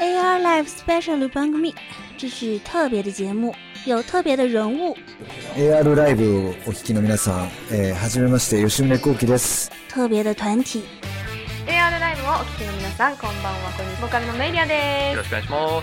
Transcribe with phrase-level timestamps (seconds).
[0.00, 1.74] AR Live Special 番組，
[2.18, 4.96] 这是特别的节目，有特别的人物。
[5.56, 9.70] AR ライブをお聞きの皆さん、えー、はじめまして吉宗幸喜です。
[9.88, 10.82] 特别的团体，
[11.66, 15.82] AR ライブをお聞きの皆さんこんばんはこんにちはボーカルのメイリアでよろしくお願いしま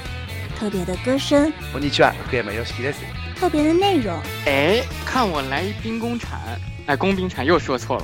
[0.59, 1.71] 特别的歌声，す。
[1.71, 2.99] こんにちは、福山よしきです。
[3.39, 4.19] 特别的内容。
[4.45, 6.37] 哎，看我来一兵工铲，
[6.85, 8.03] 哎，工兵铲又说错了。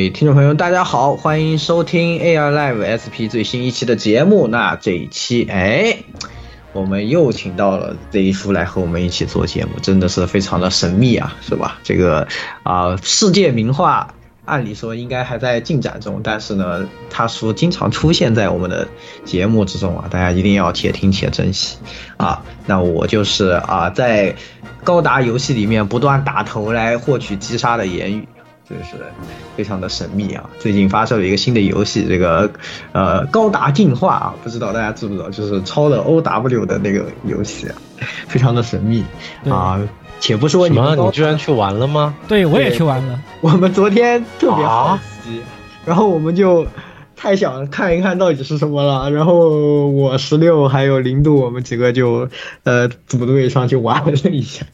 [0.00, 4.46] 位听众朋友，大家好，欢迎收听 AR Live SP 最新一期的节目。
[4.46, 5.98] 那这一期，哎，
[6.72, 11.78] 我们又请到了 Z 叔来和我们一起做节目，真的是非常的神秘啊，是吧？
[11.82, 12.26] 这个
[12.62, 14.14] 啊、世界名画
[14.46, 18.88] 按理说应该还在进展中，但是呢，他说经常出现在我们的
[19.26, 21.76] 节目之中啊，大家一定要且听且珍惜
[22.16, 22.42] 啊。
[22.64, 24.34] 那我就是啊，在
[24.82, 28.26] 高达游戏里面不断打头来获取击杀的言语。
[28.70, 29.04] 就是
[29.56, 30.48] 非常的神秘啊！
[30.60, 32.48] 最近发售了一个新的游戏，这个
[32.92, 35.28] 呃高达进化啊，不知道大家知不知道？
[35.28, 37.74] 就是超了 OW 的那个游戏啊，
[38.28, 39.04] 非常的神秘
[39.50, 39.80] 啊！
[40.20, 42.14] 且不说你们，你居然去玩了吗？
[42.28, 43.20] 对，我也去玩了。
[43.40, 45.40] 我们昨天特别好奇，
[45.84, 46.64] 然后我们就
[47.16, 49.10] 太想看一看到底是什么了。
[49.10, 52.28] 然后我十六还有零度，我们几个就
[52.62, 54.64] 呃组队上去玩了一下，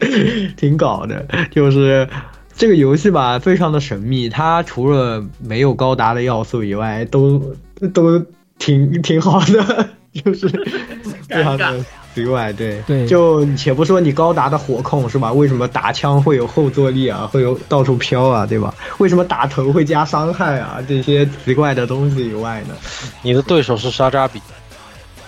[0.56, 2.08] 挺搞的，就是。
[2.56, 4.28] 这个游戏吧，非常的神秘。
[4.28, 7.54] 它除了没有高达的要素以外，都
[7.92, 8.24] 都
[8.58, 9.88] 挺挺好的，
[10.24, 10.48] 就是
[11.28, 12.52] 非常的奇怪。
[12.52, 15.32] 对对，就且不说你高达的火控是吧？
[15.32, 17.28] 为什么打枪会有后坐力啊？
[17.32, 18.72] 会有到处飘啊，对吧？
[18.98, 20.78] 为什么打头会加伤害啊？
[20.88, 22.74] 这些奇怪的东西以外呢？
[23.22, 24.40] 你的对手是沙扎比。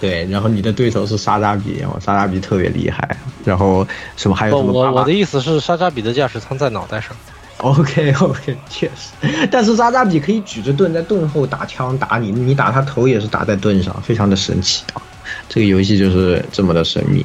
[0.01, 3.17] 对，然后你的对手是沙扎比，沙扎比特别厉害。
[3.45, 3.87] 然后
[4.17, 4.73] 什么还有什么？
[4.73, 7.17] 我我的意思是，沙扎比的驾驶舱在脑袋上。
[7.59, 15.01] OK OK， 确实，但是沙扎比可以举着盾在盾后打枪打你，你打他头也是打在盾上，非常的神奇啊！
[15.49, 17.25] 这个游戏就是这么的神秘。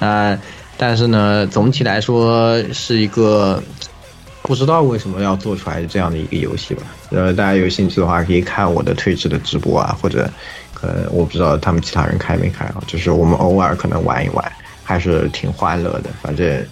[0.00, 0.36] 呃，
[0.76, 3.62] 但是呢，总体来说是一个
[4.42, 6.82] 不知道为什么要做出来这样的一个游戏吧。
[7.10, 10.28] 呃，大家有兴趣的话，可以看我的推迟的直播啊，或者。
[10.80, 14.52] 呃，我不知道他们其他人开没开啊，就是我们偶尔可能玩一玩，
[14.84, 16.10] 还是挺欢乐的。
[16.22, 16.64] 反正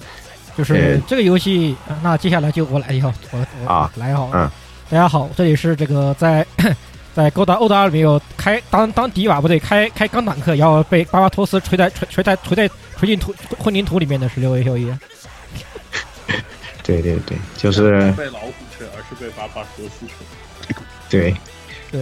[0.57, 4.31] 就是这个游戏，那接下来就我来一号，我我啊来一号。
[4.33, 4.49] 嗯，
[4.89, 6.47] 大家好，这里是这个在
[7.15, 14.87] 在高达欧达里面有开当当迪瓦不对，开开钢坦克，然后被巴巴托斯锤在锤锤在锤在锤进土混凝土里面的十六位秀一。
[16.85, 20.77] 对对对，就是被老虎锤，而是被巴巴托斯锤。
[21.11, 21.35] 对。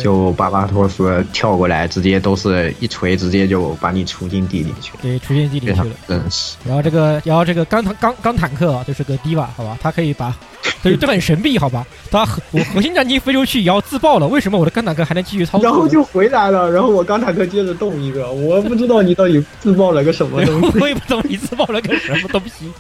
[0.00, 4.92] 就巴巴托斯跳过来，直接都是一锤，直接就把你杵进地里去。
[5.00, 6.56] 对，杵进地里去了，真是。
[6.64, 10.34] 然后这个，然后这个钢坦钢钢坦克啊，就是个迪瓦，好吧，他可以把，
[10.82, 15.68] 对，这很神秘，好吧，他核我核心战机飞出去，然后自爆了，为什么我的钢坦克还能继续操作？
[15.68, 20.78] 然后就回来了，然后我钢坦克接着动一个，我不知道你到底自爆了个什么东西。
[20.80, 22.70] 我也不知道你自爆了个什么东西。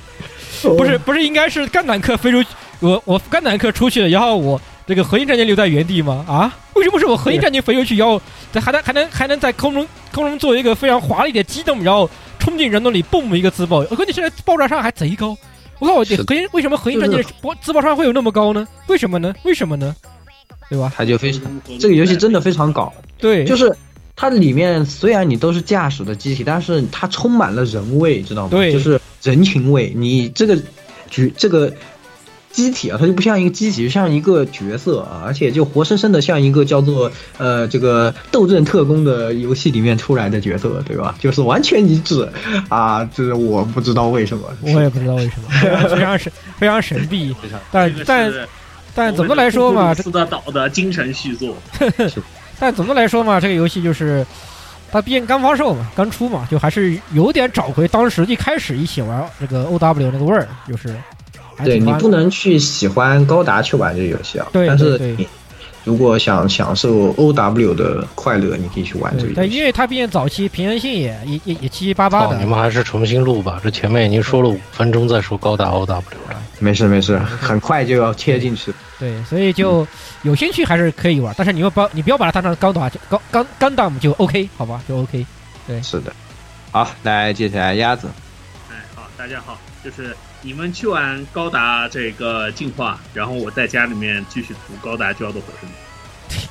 [0.62, 2.48] 不是不是，应该是钢坦克飞出去，
[2.80, 4.60] 我我钢坦克出去了，然后我。
[4.86, 6.24] 这个核心战舰留在原地吗？
[6.28, 8.20] 啊，为什么是我核心战舰飞出去，然后
[8.52, 12.08] 还能还能还能在空中空中做一个非常华丽的机动，然后
[12.38, 13.82] 冲进人洞里蹦一个自爆？
[13.84, 15.34] 关键现在爆炸伤害贼高。
[15.78, 17.24] 我告诉你，核心为什么核心战舰
[17.62, 18.68] 自爆伤会有那么高呢？
[18.86, 19.34] 为什么呢？
[19.44, 19.96] 为什么呢？
[20.68, 20.92] 对吧？
[20.94, 21.42] 它就非常
[21.78, 22.92] 这个游戏真的非常搞。
[23.18, 23.74] 对，就是
[24.14, 28.48] 它里面虽然你都是驾驶的机体，但是它充满了人味，知道吗？
[28.50, 29.92] 对，就是人情味。
[29.96, 30.58] 你这个
[31.08, 31.72] 局这个。
[32.54, 41.16] 机体啊，它就不像一个机体，就像一个角色啊，而且就活生生的像一个叫做呃这个斗阵特工的游戏里面出来的角色，对吧？
[41.18, 42.28] 就是完全一致
[42.68, 45.48] 啊，这我不知道为什么，我也不知道为什么，
[45.90, 47.34] 非常神非常神秘，
[47.72, 48.32] 但但
[48.94, 51.56] 但总的来说嘛，斯的岛的精神续作，
[52.60, 54.24] 但总的来说嘛，这个游戏就是。
[54.92, 60.94] 它毕竟刚发售嘛，刚出嘛，就还是有点找回当时一开始一起玩这个 O W 那个味儿，就是。
[61.62, 65.28] 对你不能去喜欢高达去玩这个游戏啊，对但是你
[65.84, 69.34] 如果想享受 O W 的快乐，你可以去玩这个游戏。
[69.34, 72.38] 对，因为它毕竟早期平衡性也也也也七七八八的。
[72.38, 76.42] 你们还是重新录吧，这前面已经说了五分钟，再说高达 O W 了。
[76.58, 78.72] 没事没事，很快就要切进去。
[78.98, 79.86] 对，所以就
[80.22, 85.26] 有兴趣还是可以玩，但是你要不你不要把它当成高达就高钢钢弹就 OK 好吧，就 OK。
[85.66, 86.10] 对，是的。
[86.70, 88.08] 好，来接下来鸭子。
[88.70, 90.16] 哎，好，大家好，就是。
[90.46, 95.68] 你们去玩高达这个进化，然后我在家里面继续涂高达胶的火神。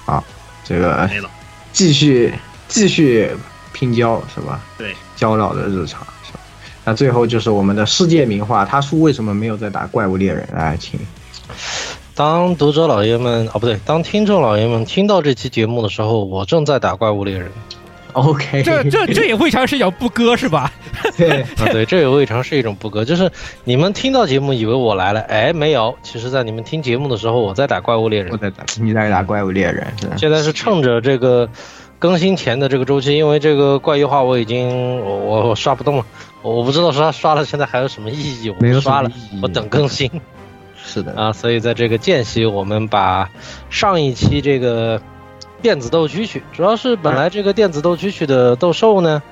[0.04, 0.24] 好，
[0.64, 1.30] 这个没了，
[1.72, 2.34] 继续
[2.68, 3.30] 继续
[3.72, 4.60] 拼胶是吧？
[4.80, 6.40] 对，胶老的日常是吧？
[6.84, 10.50] 那最后就是我们的世界名画，他叔为什么没有在打怪物猎人？
[10.52, 11.00] 来，请。
[12.16, 17.52] 当读者老爷们哦，不对，当听众老爷们听到这期节目的时候，我正在打怪物猎人。
[18.14, 20.72] OK，这这这也未尝是一种不割是吧？
[21.18, 23.04] 对啊，对，这也未尝是一种不割。
[23.04, 23.30] 就是
[23.64, 25.96] 你们听到节目以为我来了，哎，没有。
[26.04, 28.32] 其实，在你们听节目的时候，我在打怪物猎人。
[28.32, 29.86] 我在打，你在打怪物猎人。
[30.18, 31.50] 现在是趁着这个
[32.00, 36.06] 更新前的这个周期，因为这个怪异化我已经我我刷不动了，
[36.44, 38.50] 我不知道刷刷了现在还有什么意义。
[38.50, 39.12] 我刷了，
[39.42, 40.10] 我等更新。
[40.86, 43.30] 是的啊，所以在这个间隙，我们把
[43.70, 45.02] 上一期这个。
[45.64, 49.24] 电子斗蛐蛐，主要是本来这个电子斗蛐蛐的斗兽呢，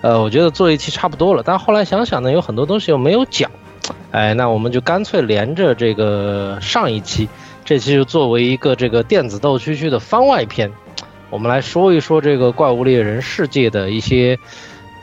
[0.00, 3.48] 呃，我觉得做一期差不多了，但后来想想呢，有很多东西又没有讲，
[4.10, 7.28] 哎，那我们就干脆连着这个上一期，
[7.64, 10.72] 这期就作为一个这个电子斗蛐蛐的番外篇，
[11.30, 14.36] 我们来说一说这个怪物猎人世界的一些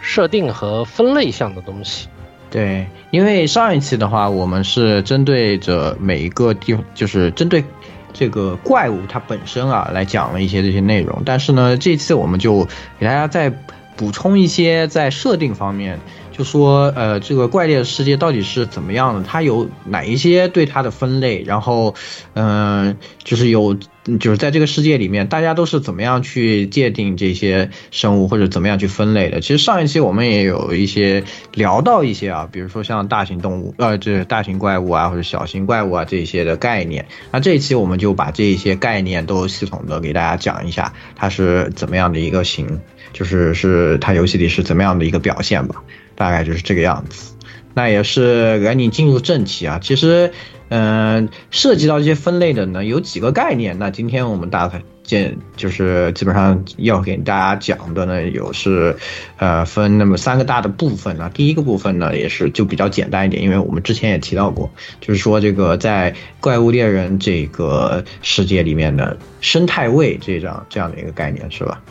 [0.01, 2.09] 设定和分类项的东西。
[2.51, 7.63] 对，因为上一期的话，我们是针对着每一个地方，就是针对。
[8.13, 12.63] 这个怪物它本身啊，来讲了一些这些内容，但是呢，这次我们就
[12.99, 13.51] 给大家再
[13.95, 15.99] 补充一些在设定方面，
[16.31, 21.95] 就说呃，这个怪猎的世界到底是怎么样的，它有哪一些对它的分类，然后
[22.33, 23.77] 嗯，就是有。
[24.19, 29.39] 就是在这个世界里面，大家都是怎么样去界定这些生物，或者怎么样去分类的？
[29.39, 31.23] 其实上一期我们也有一些
[31.53, 37.05] 聊到一些啊，比如说像大型动物，呃，这大型怪物啊，或者小型怪物啊这些的概念。
[37.31, 42.81] 那这一期我们就把这些概念都系统的给大家讲一下，它是怎么样的一个形，
[43.13, 45.81] 就是是它游戏里是怎么样的一个表现吧，
[46.15, 47.33] 大概就是这个样子。
[47.73, 50.33] 那也是赶紧进入正题啊，其实。
[50.69, 53.77] 嗯，涉及到这些分类的呢，有几个概念。
[53.77, 58.95] 那今天我们大概见就是基本上要给大家讲的呢，有是，
[59.37, 61.29] 呃，分那么三个大的部分呢。
[61.33, 71.81] 第一个部分呢，也是就比较简单一点，因为我们之前也提到过，就是说这个在怪物猎人这个世界里面的生态位这样这样的一个概念，是吧？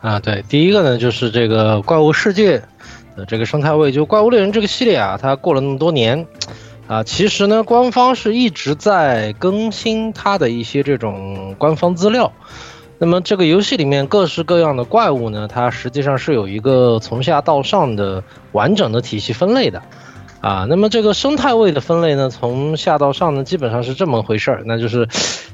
[0.00, 2.60] 啊，对，第一个呢就是这个怪物世界
[3.16, 6.26] 的这个生态位，就怪物猎人这个系列啊，它过了那么多年。
[6.88, 12.32] 啊，其实呢，官方是一直在更新它的一些这种官方资料。
[12.98, 19.82] 那么这个游戏里面各式各样的怪物呢，它实际上是有一个从下到上的完整的体系分类的。
[20.40, 25.08] 啊，那么这个生态位的分类呢，从下到上呢，基本上是这么回事儿，那就是，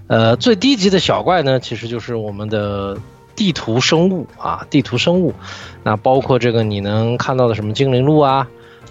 [0.07, 2.97] 呃，最低级的小怪呢，其实就是我们的
[3.37, 5.35] 地图生物啊，地图生物，
[5.83, 8.49] 那包括这个你能看到的什么精灵鹿啊。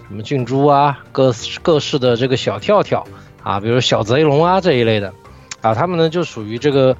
[0.08, 3.06] 什么菌株啊，各各式的这个小跳跳
[3.42, 5.12] 啊，比如小贼龙啊这一类的，
[5.60, 6.96] 啊，他们呢就属于这个，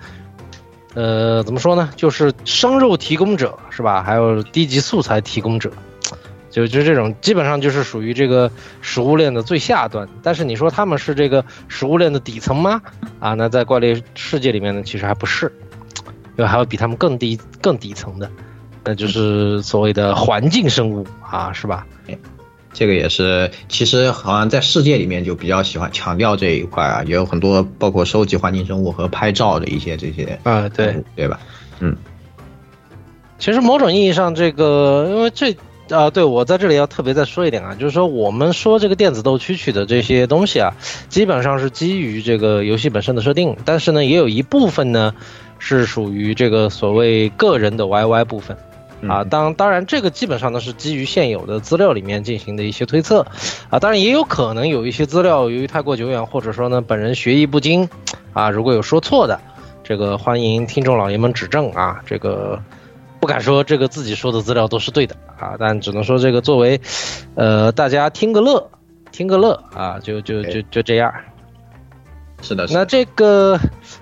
[0.95, 4.03] 呃，怎么说呢，就是生肉提供者是吧？
[4.03, 5.73] 还有低级素材提供者，
[6.51, 8.51] 就就这种，基本上就是属于这个
[8.83, 10.07] 食物链的最下端。
[10.23, 12.83] 但是你说他们是这个食物链的底层吗？
[13.21, 15.51] 啊，那在怪猎世界里面呢，其实还不是，
[16.37, 18.31] 因为还有比他们更低、更底层的，
[18.85, 21.87] 那就是所谓的环境生物啊，是吧？
[22.79, 31.41] 这个也是，其实好像在世界里面就比较喜欢强调这一块啊，也有很多包括收集环境生物和拍照的一些这些啊，对对吧？
[31.81, 31.97] 嗯，
[33.41, 35.57] 其实某种意义上，这个因为这
[35.91, 40.73] 啊，对我在这里要特别再说一点啊，就是说我们说这个电子斗蛐蛐的这些东西啊，
[41.09, 45.13] 基本上是基于这个游戏本身的设定，但是呢，也有一部分呢
[45.59, 48.57] 是属于这个所谓个人的 YY 部分。
[49.07, 53.25] 啊，当当然，这个基本上呢是基于现有的资料里面进行的一些推测，
[53.71, 57.89] 啊，当然也有可能有一些资料由于太过久远，或者说呢本人学艺不精，
[58.33, 59.39] 啊，如果有说错的，
[59.85, 62.61] 这个欢迎听众老爷们指正啊，这个
[63.21, 66.81] 不敢说这个自己说的资料都是对的啊，但只能说这个作为，
[67.37, 68.69] 呃，大家听个乐，
[69.13, 71.13] 听个乐啊，就就就就这样。
[72.41, 73.59] 是的，那这个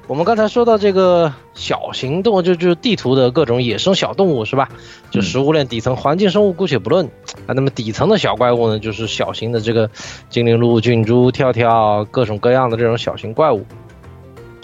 [0.07, 4.69] 我们刚才说到这个小型动物，就就是地图的各种野生小动物是吧？
[5.11, 7.07] 就食物链底层环境生物姑且不论
[7.47, 9.91] 啊，那么底层的小怪物呢，就是小型的这个
[10.29, 13.65] 精灵鹿、菌猪、跳跳各种各样的这种小型怪物。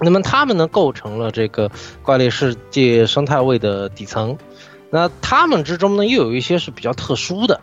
[0.00, 1.70] 那么它们呢，构成了这个
[2.02, 4.36] 怪猎世界生态位的底层。
[4.90, 7.60] 那它们之中呢，又有一些是比较特殊的。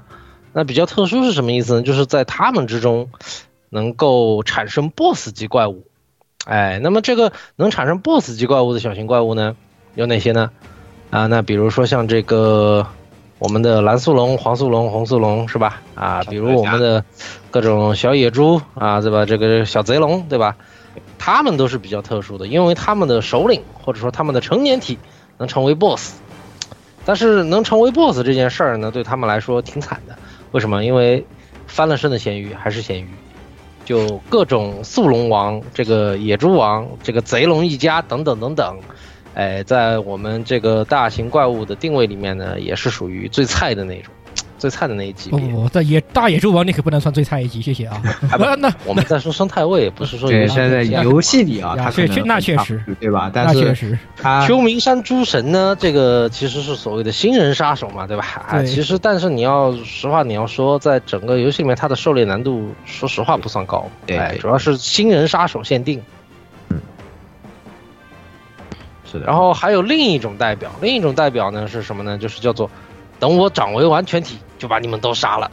[0.54, 1.82] 那比较特殊是什么意思呢？
[1.84, 3.10] 就是在它们之中，
[3.70, 5.86] 能够产生 BOSS 级怪物。
[6.50, 9.56] 哎，那么这个能产生 BOSS 级怪物的小型怪物呢，
[9.94, 10.50] 有哪些呢？
[11.12, 12.88] 啊，那比如说像这个
[13.38, 15.80] 我们的蓝速龙、黄速龙、红速龙是吧？
[15.94, 17.06] 啊，比如我们的
[17.52, 19.26] 各种小野猪啊，对吧？
[19.26, 20.56] 这个小贼龙对吧？
[21.20, 24.98] 他们都是比较特殊的，因为他们的首领或者说他们的成年体
[25.38, 26.16] 能成为 BOSS。
[27.06, 30.18] 但是能成为 BOSS 这件事儿呢，对他们来说挺惨的。
[30.52, 30.84] 为什么？
[30.84, 31.24] 因为
[31.68, 33.08] 翻了身的咸鱼还是咸鱼。
[33.90, 38.78] 就各种速龙王、这个野猪王、这个贼龙一家等等等等，
[39.34, 44.14] 哎，在我们这个大型怪物的定位里面呢，也是属于最菜的那种，
[44.60, 45.40] 最菜的那一级别。
[45.40, 48.00] 不不不，在野大野猪王你可不能算最菜一级，谢谢啊。
[48.38, 53.32] 那那我们在说生态位，不是说对，现在游戏里啊，它确确那确实对吧？
[53.34, 58.46] 但那确实，它秋名山诸神呢，这个其实是所谓的新人杀手嘛，对吧？
[58.48, 66.02] 啊，其实但是你要实话，你要说在整个游戏里面，它的狩猎难度，说实话不算高，哎，主要是新人杀手限定。
[66.70, 66.82] 嗯，
[69.10, 69.26] 是的。
[69.26, 72.18] 然后还有另一种代表，另一种代表呢是什么呢？
[72.18, 72.70] 就是叫做
[73.20, 75.50] 等我长为完全体，就把你们都杀了。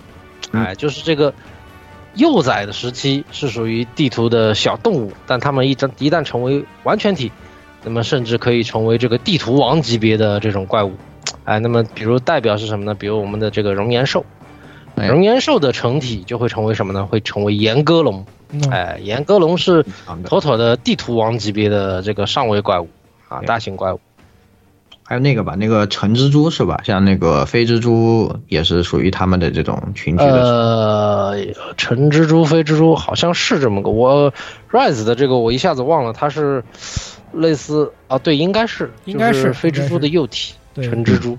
[0.52, 1.32] 哎，就是这个
[2.14, 7.32] 幼崽的时期是属于地图的小动物，但它们一旦一旦成为完全体，
[7.82, 10.92] 那么甚至可以成为这个地图王级别的这种怪物。
[11.44, 12.94] 哎，那么比如代表是什么呢？
[12.94, 14.24] 比如我们的这个熔岩兽，
[14.94, 17.06] 熔岩兽的成体就会成为什么呢？
[17.06, 18.24] 会成为岩戈龙。
[18.70, 19.84] 哎，岩戈龙是
[20.24, 22.88] 妥妥的地图王级别的这个上位怪物
[23.28, 24.00] 啊，大型怪物。
[25.08, 26.80] 还有那个吧，那个橙蜘蛛是吧？
[26.84, 30.42] 像那个飞蜘蛛也是属于他们的这种群居的。
[30.42, 31.36] 呃，
[31.76, 33.90] 橙蜘蛛、飞蜘蛛好像是这么个。
[33.90, 34.32] 我
[34.72, 36.64] Rise 的这个我一下子忘了，它是
[37.32, 41.38] 类似啊，对，应该是，应该是飞蜘蛛的幼体，橙蜘蛛。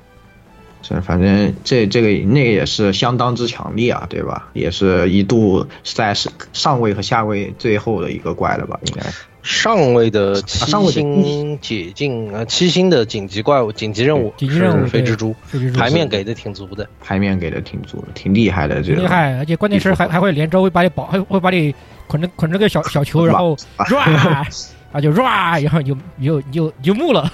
[0.81, 4.47] 这，反正这这个那个也是相当之强力啊，对吧？
[4.53, 8.79] 也是一度在上上位和下位最后的一个怪了吧？
[8.85, 9.03] 应该
[9.47, 15.33] 上位的七星解禁啊，七星的紧急怪物、紧急任务，紧急任务飞蜘蛛，
[15.73, 21.73] 牌面给的挺足的，牌面给的挺足的，挺厉害的，这个厉害，而且关键是还还会连招，会把你保，会会把你
[22.07, 23.95] 捆着捆着个小小球，然后唰
[24.91, 27.31] 啊就唰，然后你就就就就木了，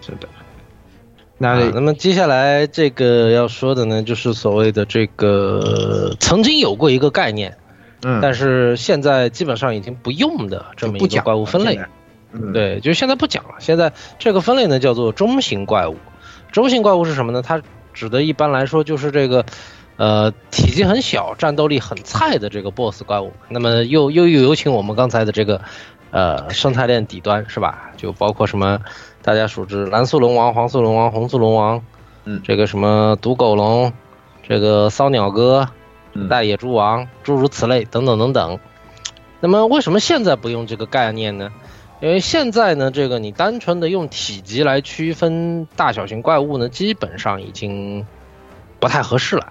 [0.00, 0.26] 是的。
[1.36, 7.56] 那那么接下来这个要说的呢，就是所谓的这个曾经有过一个概念，
[8.02, 11.78] 嗯，但是现在基本上已经不用的这么一个怪物分类，
[12.52, 13.54] 对，就现在不讲了。
[13.58, 15.96] 现在这个分类呢叫做中型怪物。
[16.52, 17.42] 中型怪物是什么呢？
[17.42, 19.44] 它指的一般来说就是这个，
[19.96, 23.32] 呃，体积很小、战斗力很菜的这个 BOSS 怪物。
[23.48, 25.60] 那么又又又有请我们刚才的这个，
[26.10, 27.90] 呃，生态链底端是吧？
[27.96, 28.80] 就包括什么？
[29.22, 31.82] 大家熟知蓝素龙王、黄素龙王、红素龙王，
[32.24, 33.92] 嗯，这个什么毒狗龙，
[34.48, 35.68] 这个骚鸟哥，
[36.28, 38.58] 大野猪王，诸如此类等等等等。
[39.40, 41.50] 那么为什么现在不用这个概念呢？
[42.00, 48.06] 因为现在呢，这个你单纯的用体积来区分大小型怪物呢，基本上已经
[48.78, 49.48] 不太合适了。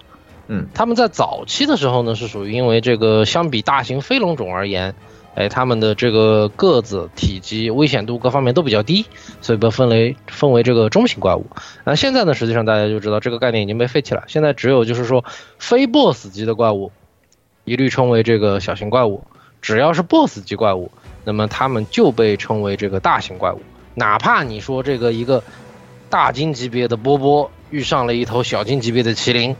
[0.48, 4.94] 嗯，他们在早期的时候呢，是属于因为这个相比大型飞龙种而言。
[5.40, 9.06] 哎，他们的这个个子、体积、危险度各方面都比较低，
[9.40, 11.46] 所以被分为分为这个中型怪物。
[11.82, 14.24] 那现在呢，实际上大家就知道这个概念已经被废弃了。
[14.26, 15.24] 现在只有就是说
[15.58, 16.92] 非 BOSS 级的怪物，
[17.64, 19.22] 一律称为这个小型怪物；
[19.62, 20.90] 只要是 BOSS 级怪物，
[21.24, 23.62] 那么他们就被称为这个大型怪物。
[23.94, 25.42] 哪怕你说这个一个
[26.10, 29.56] 大金级别的波波遇上了一头小金级别的麒麟，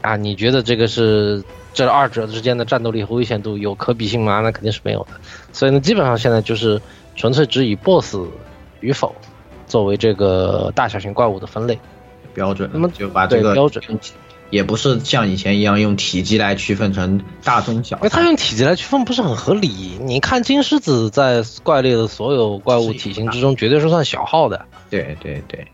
[0.00, 1.44] 啊，你觉得这个是？
[1.74, 4.40] 这二者之间的战斗力和危险度有可比性吗？
[4.40, 5.20] 那肯定是没有的。
[5.52, 6.80] 所以呢，基本上现在就是
[7.14, 8.16] 纯粹只以 BOSS
[8.80, 9.14] 与否
[9.66, 11.78] 作为这个大小型怪物的分类
[12.34, 12.68] 标准。
[12.72, 13.82] 那么就把这个标准
[14.50, 17.98] 也不是像以前一样用体积来区分成大中小。
[17.98, 19.98] 哎，他用体积来区分不是很合理。
[20.00, 24.64] 你看金狮子在怪猎的所有怪物体型之中，绝对是算小号的。
[24.88, 25.68] 对对对。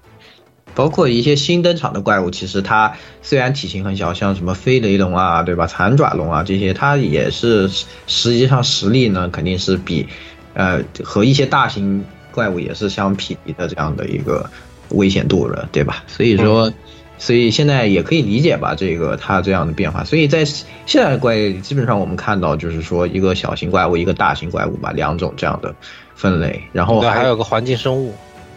[0.74, 5.66] 包括一些新登场的怪物，其实它虽然体型很小，像什么飞雷龙啊，对吧？
[5.66, 7.68] 残爪龙啊这些，它也是
[8.06, 10.06] 实际上实力呢，肯定是比，
[10.54, 14.48] 呃，和一些大型怪物也是相匹敌的这样的一个
[14.90, 16.02] 危险度了，对吧？
[16.06, 16.72] 所以说，
[17.16, 20.02] 所以现在也可以理解吧，这个它这样的变化。
[20.02, 20.64] 所以在现
[21.02, 25.72] 在的怪里，基本上我们看到就是说一个小型怪物，一个大型怪物吧，两种这样的
[26.16, 26.60] 分类。
[26.72, 28.12] 然后还有个环境生物，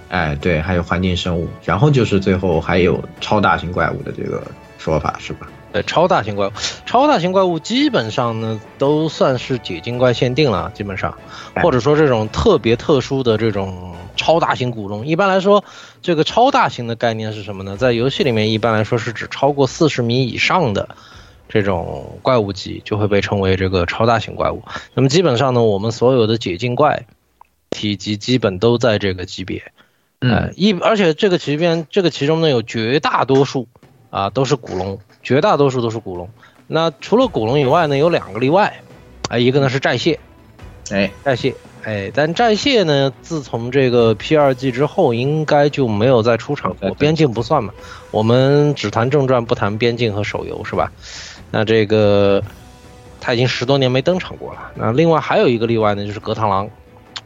[0.09, 4.43] 哎，对，还有环境生物，然后就是最后还有超大型怪物的这个
[4.77, 5.47] 说法是吧？
[5.73, 6.51] 呃，超大型怪物，
[6.85, 11.17] 超大型怪物基本上呢都算是解禁怪限定了，基本上，
[11.55, 15.65] 或者说这种特别特殊的这种超大型古龙，一般来说，
[16.01, 17.75] 这个超大型的概念是什么呢？
[17.75, 20.95] 在游戏里面一般来说是指超过四十米以上的
[21.49, 24.63] 这种怪物级就会被称为这个超大型怪物。
[24.93, 27.05] 那么基本上呢，我们所有的解禁怪
[27.69, 29.73] 体积基本都在这个级别，
[30.19, 33.67] 呃，一而且这个级别这个其中呢有绝大多数
[34.09, 34.99] 啊都是古龙。
[35.23, 36.29] 绝大多数都是古龙，
[36.67, 38.79] 那除了古龙以外呢，有两个例外，
[39.27, 40.17] 啊，一个呢是战蟹，
[40.89, 47.73] 哎，战蟹，哎，但战蟹呢，自从这个 P 二 G 之后，应该就没有再出场过，边境不算嘛，
[48.11, 50.93] 我们只谈正传，不谈边境和手游，是吧？
[51.51, 52.41] 那这个
[53.19, 54.71] 他已经十多年没登场过了。
[54.75, 56.69] 那另外还有一个例外呢，就是格螳螂，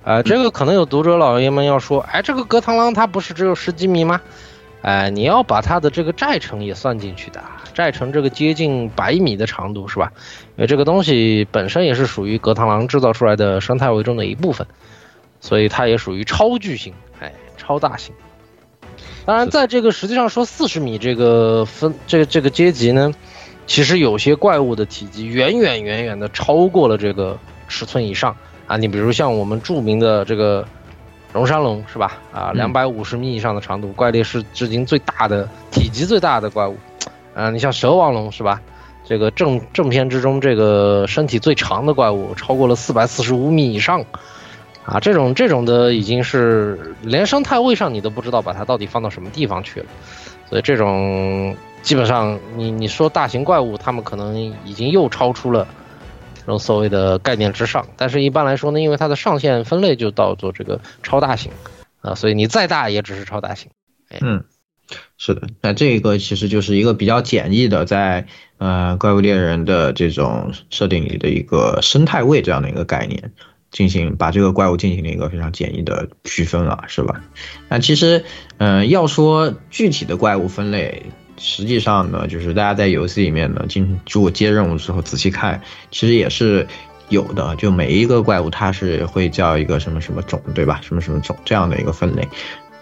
[0.04, 4.20] 啊，这个可能有读者老爷们要说，哎，这个格螳螂它不是只有十几米吗？
[4.82, 7.44] 哎，你要把它的这个寨城也算进去的，
[7.76, 10.12] 寨城这个接近百米的长度是吧？
[10.58, 14.66] 因为这个东西本身也是属于格螳螂制造出来的生态围中的一部分，
[15.40, 18.16] 所以它也属于超巨型，哎，超大型。
[19.24, 23.14] 当然，在这个实际上说四十米这个分这个这个阶级呢，
[23.68, 28.36] 其实有些怪物的体积远远远远的超过了这个尺寸以上
[28.72, 28.78] 啊。
[28.78, 30.66] 你比如像我们著名的这个。
[31.34, 32.18] 龙山龙是吧？
[32.34, 36.76] 啊，两百五十米以上的长度，怪力是至今最大的、体积最大的怪物。
[37.34, 38.60] 啊，你像蛇王龙是吧？
[39.06, 44.04] 这个正正片之中，这个身体最长的怪物，超过了四百四十五米以上。
[44.84, 49.86] 啊，这种这种的已经是连生态位上你都不知道把它到底放到什么地方去了。
[50.50, 55.66] 所以这种基本上，你你说大型怪物，他们可能已经又超出了。
[56.60, 61.52] 所谓的概念之上，但是一般来说呢，因为它的上限分类就到做这个超大型，
[62.02, 63.72] 啊，所以你再大也只是超大型。
[64.20, 64.44] 嗯，
[65.18, 68.28] 是的，那这一个其实就是一个比较简易的，在
[68.58, 73.32] 呃怪物猎人的这种设定里的一个生态位这样的一个概念，
[73.72, 77.24] 进行把这个怪物进行了一个非常简易的区分了，是吧？
[77.70, 78.26] 那其实，
[78.58, 81.04] 嗯，要说具体的怪物分类。
[81.44, 86.68] 实际上呢，就是大家在游戏里面呢，进如果接任务的时候仔细看，其实也是
[87.10, 87.56] 有的。
[87.56, 90.80] 就每一个怪物，它是会叫一个什么什么种，对吧？
[90.84, 92.28] 什么什么种这样的一个分类。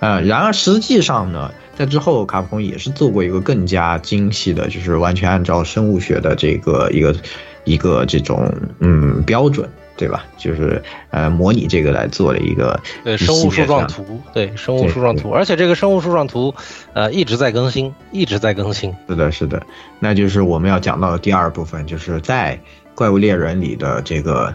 [0.02, 7.16] 呃，然而实际上呢，在之后卡普空也是做过一个更加精细的，就是完全按照生物学的这个一个
[7.64, 9.70] 一个这种嗯标准。
[10.00, 10.24] 对吧？
[10.38, 16.56] 就是呃，模拟这个来做了一个对生物树状图，对生物树状图，而且这个生物树状图
[16.94, 18.96] 呃一直在更新，一直在更新。
[19.10, 19.62] 是的，是的，
[20.00, 22.58] 那就是我们要讲到的第二部分，就是在
[22.96, 24.54] 怪物猎人里的这个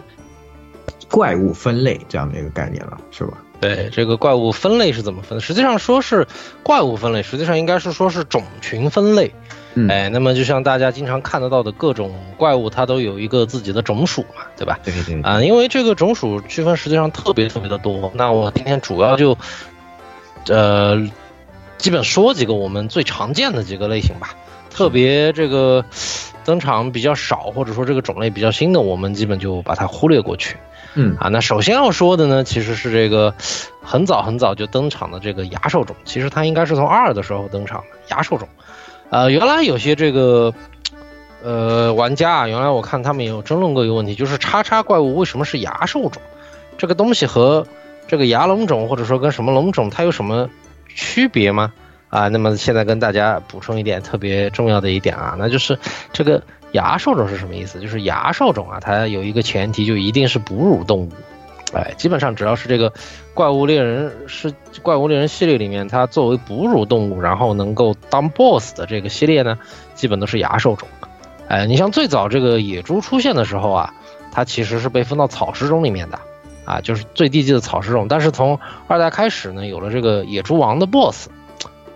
[1.10, 3.34] 怪物分类这样的一个概念了，是吧？
[3.60, 5.38] 对，这个怪物分类是怎么分？
[5.42, 6.26] 实际上说是
[6.62, 9.30] 怪物分类，实际上应该是说是种群分类。
[9.88, 14.78] 哎，那么就像大家经常看得到的各种怪物，它都有一个自己的种属嘛，对吧？
[14.84, 18.12] 对对啊，因为这个种属区分实际上特别特别的多。
[18.14, 19.36] 那我今天主要就，
[20.48, 21.08] 呃，
[21.78, 24.34] 基本说几个我们最常见的几个类型吧。
[24.70, 25.84] 特别这个
[26.44, 30.56] 登场比较少，或者说这个种类比较新的，我们基本就把它忽略过去。
[30.94, 33.34] 嗯啊，那首先要说的呢，其实是这个
[33.82, 38.48] 很早很早就登场的这个牙兽种，其实它应该是从二的时候登场的牙兽种。
[39.14, 40.52] 呃，原来有些这个，
[41.40, 46.20] 呃，玩家啊，原来我看他们也有争论过一个问题，就是叉叉怪物为什么是牙兽种？
[46.76, 47.64] 这个东西和
[48.08, 50.50] 这个牙龙种或者说跟什么龙种它有什么
[50.88, 51.72] 区别吗？
[52.08, 55.78] 啊，那么现在跟大家补充一点特别重要的一点啊，那就是
[56.12, 57.78] 这个牙兽种是什么意思？
[57.78, 61.12] 就是牙兽种啊，它有一个前提，就一定是哺乳动物。
[61.72, 62.92] 哎，基本上只要是这个
[63.32, 69.58] 怪物猎人是怪物猎人系列里面，它作为哺乳动物，然后能够当 BOSS 的这个系列呢，
[69.94, 70.86] 基本都是牙兽种。
[71.48, 73.92] 哎，你像最早这个野猪出现的时候啊，
[74.30, 76.18] 它其实是被分到草食种里面的，
[76.64, 78.06] 啊，就是最低级的草食种。
[78.08, 81.28] 但是从二代开始呢，有了这个野猪王的 BOSS，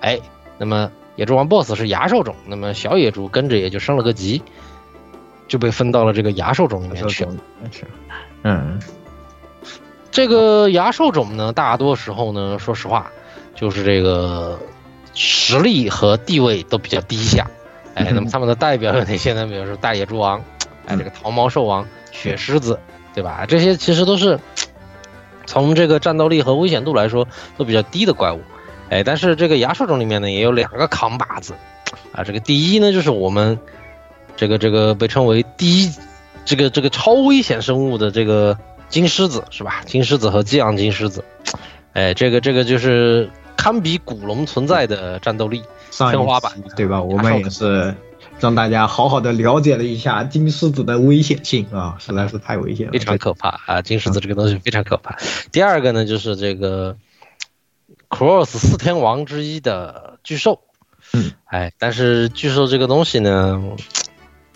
[0.01, 0.19] 哎，
[0.59, 4.43] 那么野猪王 BOSS 是牙兽种，那么小野猪跟着也就升了个级，
[5.47, 7.35] 就被分到了这个牙兽种里面去了。
[8.43, 8.81] 嗯。
[10.11, 13.11] 这个牙兽种呢，大多时候呢，说实话，
[13.55, 14.59] 就是这个
[15.15, 17.47] 实力和地位都比较低下。
[17.95, 19.47] 哎，那么他们的代表有哪些呢？
[19.47, 20.43] 比如说大野猪王，
[20.87, 22.79] 哎，这个桃毛兽王、雪狮子，
[23.15, 23.45] 对吧？
[23.47, 24.39] 这些其实都是
[25.47, 28.41] 从这个战斗力和危险度来说都比较低的怪物。
[28.89, 31.55] 哎，但是这个牙兽种里面呢，也有两个扛把子，
[32.13, 33.59] 啊，这个第一呢，就是我们
[34.37, 35.93] 这个这个被称为第一
[36.45, 38.57] 这个这个超危险生物的这个
[38.89, 39.83] 金狮子是吧？
[39.87, 41.25] 金狮子和激昂金狮子，
[41.93, 47.03] 哎，这个这个就是堪比古龙存在的战斗力天花板，对吧？
[47.03, 47.95] 我们也是
[48.41, 53.83] 让大家好好的了解了一下金狮子的危险性啊，实在是太危险了，非常可怕啊！
[53.83, 55.19] 金狮子这个东西非常可怕。
[55.51, 56.97] 第二个呢，就是这个
[58.09, 60.61] Cross 四天王之一的巨兽，
[61.13, 63.61] 嗯，哎，但是巨兽这个东西呢，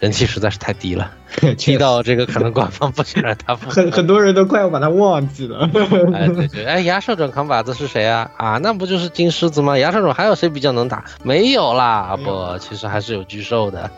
[0.03, 1.13] 人气实在是太低了，
[1.57, 5.71] 低到这个可能官方不想让它很很多人都快要把他忘记了。
[6.13, 8.29] 哎，对对，哎，牙兽种扛把子是谁啊？
[8.37, 9.79] 啊，那不就是金狮子吗？
[9.79, 11.05] 牙兽种还有谁比较能打？
[11.23, 13.89] 没有啦，不，其实还是有巨兽的，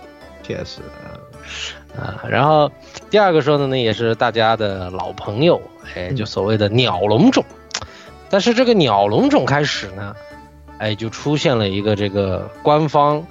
[0.43, 0.83] 确实。
[1.99, 2.71] 啊，然后
[3.09, 5.59] 第二个说的呢，也是大家的老朋友，
[5.97, 7.43] 哎，就所谓的鸟龙种。
[8.29, 10.15] 但是这个鸟龙种开始呢，
[10.77, 13.25] 哎，就出现了一个这个官方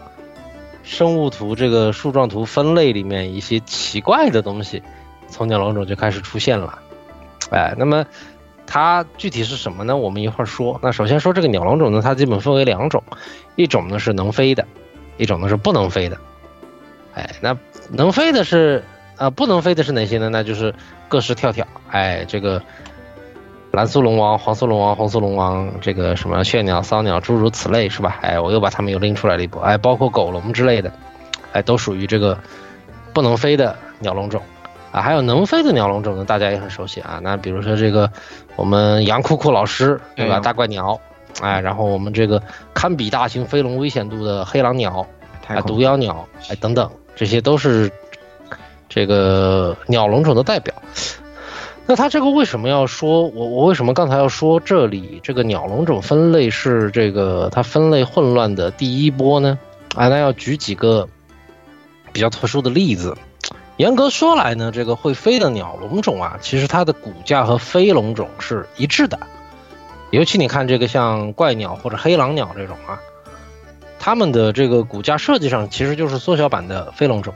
[0.84, 4.84] 生物图这个树状图分类里面一些奇怪的东西，
[5.28, 6.78] 从鸟笼种就开始出现了。
[7.50, 8.06] 哎，那么
[8.66, 9.96] 它具体是什么呢？
[9.96, 10.80] 我们一会儿说。
[10.84, 13.04] 那首先说这个鸟笼种呢，它基本分为两种，
[13.56, 14.66] 一种呢是能飞的，
[15.18, 16.18] 一种呢是不能飞的。
[17.14, 17.58] 哎，那
[17.90, 18.84] 能飞的是
[19.16, 20.30] 啊、呃，不能飞的是哪些呢？
[20.30, 20.74] 那就是
[21.08, 21.66] 各式跳跳。
[21.90, 22.62] 哎，这个
[23.74, 28.20] 蓝苏龙王、黄苏龙王、红苏龙王，这个什么血鸟、骚鸟，诸如此类，是吧？
[28.22, 29.60] 哎，我又把它们又拎出来了一波。
[29.64, 30.92] 哎，包括狗龙之类的，
[31.54, 32.38] 哎，都属于这个
[33.14, 34.40] 不能飞的鸟龙种。
[34.92, 37.20] 啊，还有能飞的鸟龙种呢，大家也很熟悉啊。
[37.24, 38.08] 那比如说这个
[38.56, 40.40] 我们杨酷酷老师，对吧？
[40.40, 41.00] 大怪鸟，
[41.42, 42.40] 哎，然后我们这个
[42.76, 45.04] 堪比大型飞龙危险度的黑狼鸟，
[45.48, 46.88] 啊，毒妖鸟，哎，等等。
[47.16, 47.92] 这些都是
[48.88, 50.72] 这个鸟龙种的代表。
[51.86, 59.60] 那它这个为什么要说我我为什么刚才要说这里这个鸟龙种分类是这个它分类混乱的第一波呢？
[59.96, 61.08] 啊，那要举几个
[62.12, 63.18] 比较特殊的例子。
[63.78, 69.20] 严格说来呢，这个会飞的鸟龙种啊，其实它的骨架和飞龙种是一致的。
[70.12, 73.00] 尤其你看这个像怪鸟或者黑狼鸟这种啊。
[74.00, 77.34] 它们的这个骨架设计上其实就是缩小版的飞龙种，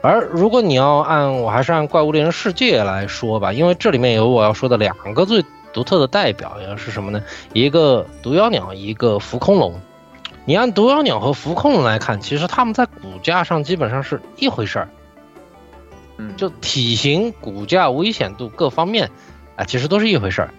[0.00, 7.22] 而如果你要按我还是按怪物猎人世界来说吧，因为这里面有我要说的两个最独特的代表，要是什么呢？
[7.52, 9.80] 一个毒妖鸟，一个浮空龙。
[10.44, 14.88] 你按毒妖鸟和浮空龙来看，其实它们在骨架上基本上是一回事儿，
[16.16, 19.10] 嗯，就体型、骨架、危险度各方面
[19.56, 20.54] 啊，其实都是一回事儿，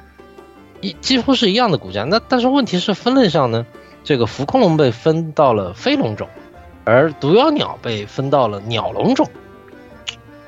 [0.82, 2.04] 一几乎是一样的骨架。
[2.04, 3.65] 那但是问题是分类上呢？
[4.04, 6.30] 这个浮空龙被分到了飞龙种，
[6.89, 9.30] 而毒妖鸟被分到了鸟龙种。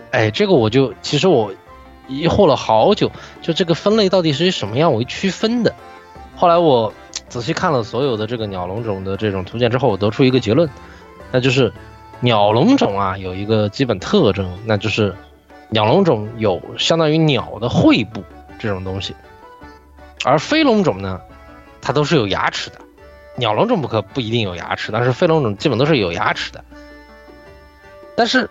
[0.10, 1.54] 哎，这个我就其实我
[2.08, 3.12] 疑惑了好久，
[3.44, 5.76] 就这个分类到底是以什么样为区分的？
[6.36, 6.92] 后来我
[7.30, 10.68] 仔细看了所有的这个鸟龙种的这种图鉴之后，我得出一个结论，
[11.32, 11.72] 那就是
[12.22, 15.14] 鸟龙种啊有一个基本特征，那就是
[15.70, 18.24] 鸟龙种有相当于鸟的喙部
[18.58, 19.16] 这种东西，
[20.26, 21.22] 而飞龙种呢，
[21.84, 22.80] 它都是有牙齿的。
[23.36, 26.64] 鸟龙种不可不一定有牙齿，但是飞龙种基本都是有牙齿的。
[28.16, 28.50] 但是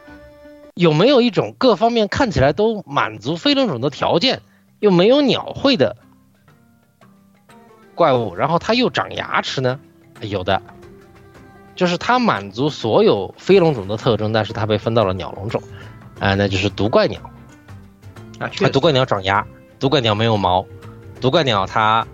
[0.75, 4.41] 有没有一种各方面看起来都满足飞龙种的条件，
[4.79, 5.97] 又没有鸟喙的
[7.95, 9.79] 怪物，然后它又长牙齿呢？
[10.23, 10.63] 有的，
[11.77, 15.63] 就是它满足所有飞龙种的特征，但是它被分到了鸟龙种，
[16.19, 17.21] 啊、那就是毒怪鸟。
[18.39, 19.47] 啊，毒怪鸟长牙，
[19.79, 20.67] 毒怪鸟没有毛，
[21.21, 22.07] 毒怪鸟它。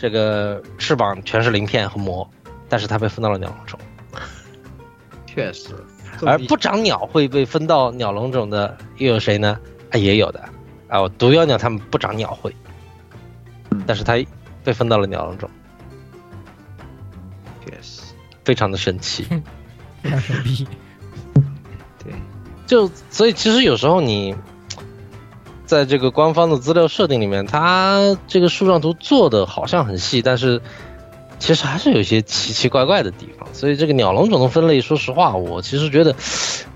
[0.00, 2.26] 这个翅膀全是鳞片和膜，
[2.70, 3.78] 但是它被分到了鸟笼中。
[5.28, 5.74] 确实，
[6.24, 9.60] 而不长鸟会被分到鸟笼中的又有谁呢？
[9.90, 10.42] 啊，也有的
[10.88, 12.50] 啊，毒药鸟它们不长鸟喙，
[13.86, 14.14] 但是它
[14.64, 15.50] 被分到了鸟笼中。
[17.66, 18.00] 确实，
[18.42, 19.26] 非常的神奇，
[20.02, 20.66] 非常神秘。
[22.02, 22.14] 对，
[22.66, 24.34] 就所以其实有时候你。
[25.70, 30.60] 在这个官方的资料设定里面，它这个树状图做的好像很细，但是
[31.38, 33.46] 其实还是有些奇奇怪怪的地方。
[33.52, 36.12] 所以这个鸟龙种的分类，说实话，我其实觉得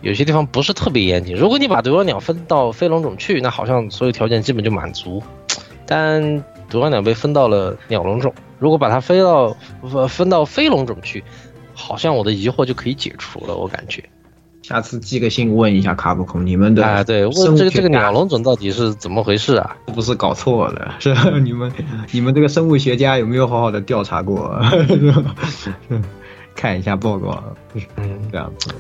[0.01, 1.35] 有些地方不是特别严谨。
[1.35, 5.21] 如果你把毒妖鸟分到飞龙种去，那好像所有条件基本就满足。
[5.85, 9.57] 但毒妖鸟被分到了鸟龙种，如果把它飞到
[10.09, 11.25] 分到飞龙种去，
[11.75, 13.57] 好像我的疑惑就可以解除了。
[13.57, 14.05] 我感觉。
[14.65, 19.77] 下次寄个信问一下卡普空，你们的啊，对，问这个这个鸟龙种到底是怎么回事啊？
[19.87, 21.71] 是不是搞错了， 是你们
[22.13, 24.59] 你们这个生物学家有没有好好的调查过？
[26.57, 27.45] 看一下报告，
[27.97, 28.71] 嗯，这样子。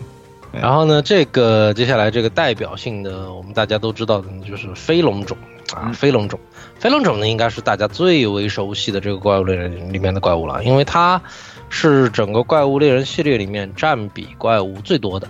[0.53, 5.37] 然后呢，这个接下来这个代表性的，我们大家都知道的，就是飞龙种
[5.75, 6.41] 啊，飞龙种，
[6.79, 11.21] 飞龙种呢，应该是大家最为熟悉的这个怪物猎人里面的怪物了，因为它
[11.69, 15.29] 是整个怪物猎人系列里面占比怪物最多的，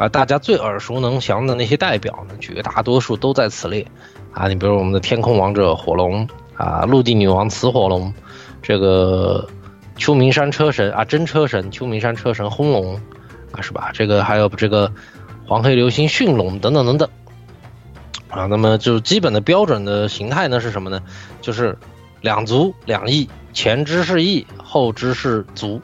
[0.00, 3.86] 啊大家最耳熟能详的那些代表呢，绝大多数都在此列
[4.32, 4.48] 啊。
[4.48, 8.12] 你比如我们的天空王者火龙啊，陆地女王雌火龙，
[8.62, 9.46] 这个
[9.96, 12.98] 秋名山车神啊，真车神秋名山车神轰龙。
[13.52, 13.90] 啊，是吧？
[13.92, 14.92] 这个还有这个
[15.44, 17.08] 黄黑流星驯龙等等等等
[18.28, 18.46] 啊。
[18.46, 21.02] 那么就基本的标准的形态呢是什么呢？
[21.40, 21.76] 就是
[22.20, 25.82] 两足两翼，前肢是翼，后肢是足，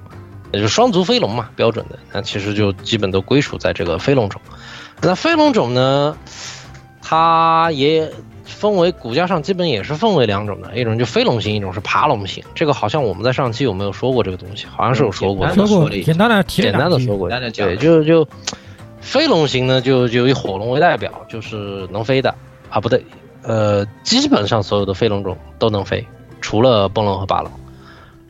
[0.52, 1.98] 也就双足飞龙嘛，标准的。
[2.12, 4.40] 那其实就基本都归属在这个飞龙种。
[5.00, 6.16] 那飞龙种呢，
[7.02, 8.11] 它也。
[8.48, 12.42] 分为骨架上基本也是分为两种的，一种就飞龙型，一种是爬龙型。
[12.54, 14.66] 这个好像我们在上期有没有说过这个东西？
[14.66, 17.28] 好像是有说过，说过，简单的简单的说过。
[17.28, 18.26] 对，就就
[19.00, 22.32] 飞龙型呢，就就以火龙为代表，就是能飞的
[22.70, 23.04] 啊，不对，
[23.42, 26.06] 呃，基本上所有的飞龙种都能飞，
[26.40, 27.50] 除了崩龙和霸龙。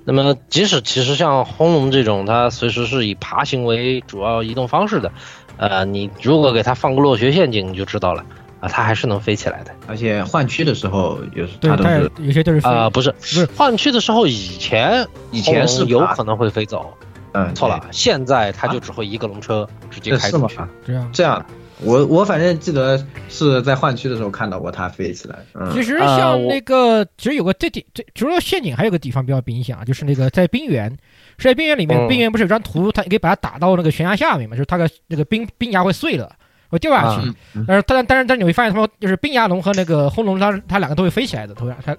[0.06, 5.12] 那么即使其实像轰龙这种，它随时是以爬行为主要移动方式的，
[5.58, 8.24] 呃，你如果给它放个落穴陷阱，你就知道了。
[8.58, 16.90] 啊，它还是能飞起来的，而且换区的时候也是，它都是有些都是啊，不是不是换区的时候，以前以前是有可能会飞走，
[17.32, 21.44] 嗯，错了，现在它就只会一个龙车直接开出去，这样这样，
[21.82, 25.38] 我我反正记得是在换区的时候看到过它飞起来。
[25.72, 30.90] 其实像那个，其实有个这点，这除了陷阱，还有个地方比较明显啊，就是那个在冰原，
[31.38, 36.32] 是在冰原里面，冰原不是有张图，它可以把它打到那个悬崖下面嘛，就是它的那个冰冰崖会碎了。
[36.68, 37.32] 会掉下去，
[37.64, 41.96] 但是但但是但是你会发现，他们就是冰牙龙和那个轰龙，它它两个都会飞起来的，突然它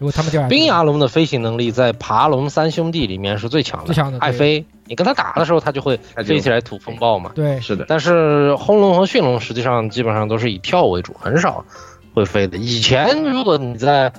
[0.00, 7.30] 如果他们掉下去，冰牙龙的飞行能力在爬龙三兄弟里面是最强的，最强的爱飞，你跟它打的时候，它就会飞起来吐风暴嘛。
[7.32, 7.84] 对，是的。
[7.86, 11.64] 但是轰龙和驯龙实际上基本上都是以跳为主，很少
[12.12, 12.58] 会飞的。
[12.58, 14.12] 以前如果你在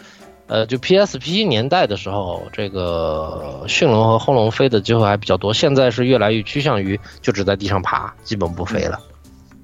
[0.48, 8.98] 呃就 PSP 年代的时候，这个驯龙和轰龙飞的机会还比较多，现在是越来越趋向于就只在地上爬，基本不飞了。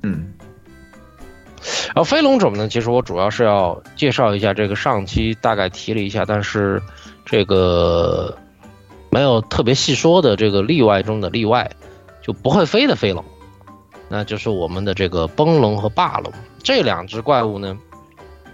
[0.04, 0.34] 嗯，
[1.86, 6.82] 然后飞龙种呢，其实我主要是要介绍一下这个上期大概提了一下，但是
[7.26, 8.38] 这个
[9.10, 11.72] 没有特别细说的这个例外中的例外，
[12.22, 13.24] 就不会飞的飞龙，
[14.10, 17.78] 那就是我们的这个崩龙和霸龙这两只怪物呢，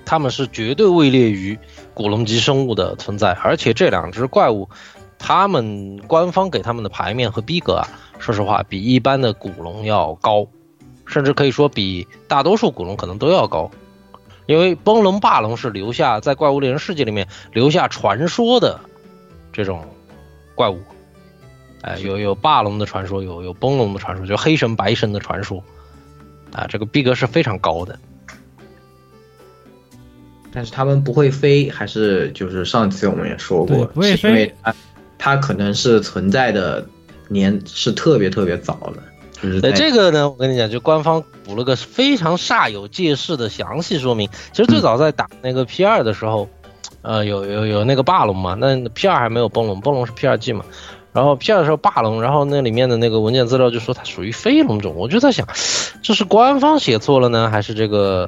[0.06, 1.58] 他们是绝对位列于
[1.94, 4.70] 古龙级生物的存在，而且这两只怪物，
[5.20, 7.88] 他们官方给他们的牌面和逼格啊，
[8.20, 10.48] 说实话比一般的古龙要高。
[11.06, 13.70] 甚至可以说比大多数古龙可能都要高，
[14.46, 18.80] 因为崩龙霸龙是留下在怪物猎人世界里面留下传说的
[19.52, 19.84] 这种
[20.56, 20.80] 怪物，
[21.82, 25.64] 哎，有有霸龙的传说，有有崩龙的传说，就黑神白神的传说，
[26.52, 27.98] 啊，这个逼格是非常高的。
[30.52, 34.76] 但是他们不会飞，还是就是上次我们也说过，不会飞，因为它
[35.18, 36.88] 它可能是存在的
[37.28, 39.04] 年是特别特别早的。
[39.62, 44.30] 呃，这个呢，我跟你讲，就官方补了个非常煞有介事的详细说明。
[44.52, 46.48] 其实最早在打那个 P 二的时候，
[47.04, 50.66] 呃，有有有那个霸龙嘛，那 P 二还没有崩龙，崩龙是 P 二 G 嘛。
[51.12, 55.48] 然后 P 二的时候霸龙，然后那里面的那个文件资料就说它属于非龙种，我就在想，
[56.02, 58.28] 这是官方写错了呢，还是这个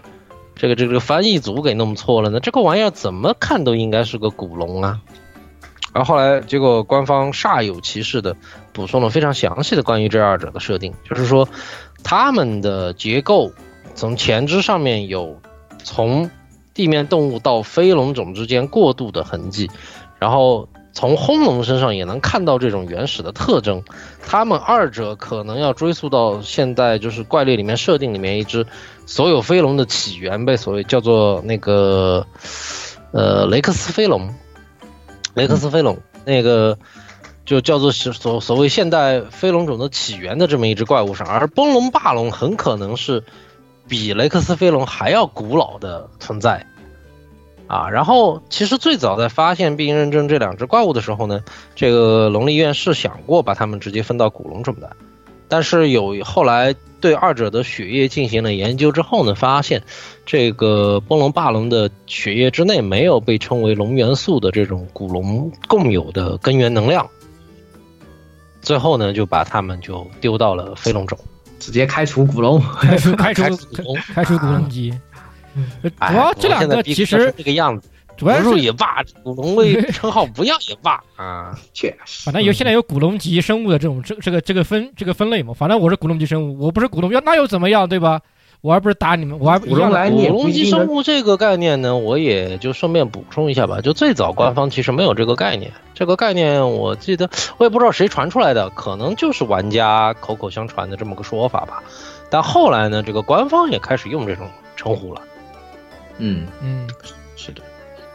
[0.55, 2.39] 这个这个翻译组给弄错了呢？
[2.39, 5.01] 这个玩意儿怎么看都应该是个古龙啊。
[5.93, 8.35] 然后后来，结果官方煞有其事的
[8.73, 11.47] 补充了非常详细的关于这二者的设定，就是说，
[12.03, 13.49] 它们的结构
[13.95, 15.39] 从前肢上面有
[15.81, 16.29] 从
[16.75, 19.71] 地面动物到飞龙种之间过渡的痕迹，
[20.19, 23.81] 然后从轰龙身上也能看到这种原始的特征。
[24.27, 28.67] 它们二者可能要追溯到现在就是怪猎里面设定里面一只
[29.05, 32.27] 所有飞龙的起源，被所谓叫做那个
[33.11, 34.33] 呃雷克斯飞龙。
[35.33, 36.77] 雷克斯飞龙那个
[37.45, 43.23] 就叫做所所谓现代飞龙种的起源的这么一只怪物上，而崩龙霸龙很可能是
[43.87, 46.65] 比雷克斯飞龙还要古老的存在
[47.67, 47.89] 啊。
[47.89, 51.43] 然后其实最早在发现并认证这两只怪物的时候呢，
[51.75, 54.95] 这个龙立院是想过把它们直接分到古龙种的。
[55.47, 59.83] 但是有后来对二者的血液进行了研究之后呢，发现
[60.25, 67.07] 这个崩龙霸龙的血液之内没有被称为龙元素的这种古龙共有的根源能量。
[68.63, 71.15] 最后呢，就把它们就丢到了飞龙种，
[71.59, 73.57] 直接开除古龙，开除 开除
[74.13, 74.93] 开除古龙级。
[75.81, 77.87] 主要这两个其实这个样子，
[78.17, 81.57] 主要不入是也罢，古龙位 称号不要也罢啊。
[81.73, 88.19] 确实，反正有现在有古龙级生物的这种这这个这个分这个分类嘛，反正我是古龙级生物，我不是古龙，要那又怎么样，对吧？
[88.65, 93.79] 我还不是打你们，我还不一样的古龙级生物这个概念呢，我也就顺便补充一下吧。
[93.79, 101.83] 就最早官方其实没有这个概念，这个概念我记得我也不知道谁传出来的，可能就是玩家口口相传的这么个说法吧。
[102.31, 105.21] 但后来呢，这个官方也开始用这种称呼了。
[106.17, 106.89] 嗯嗯，
[107.35, 107.61] 是的，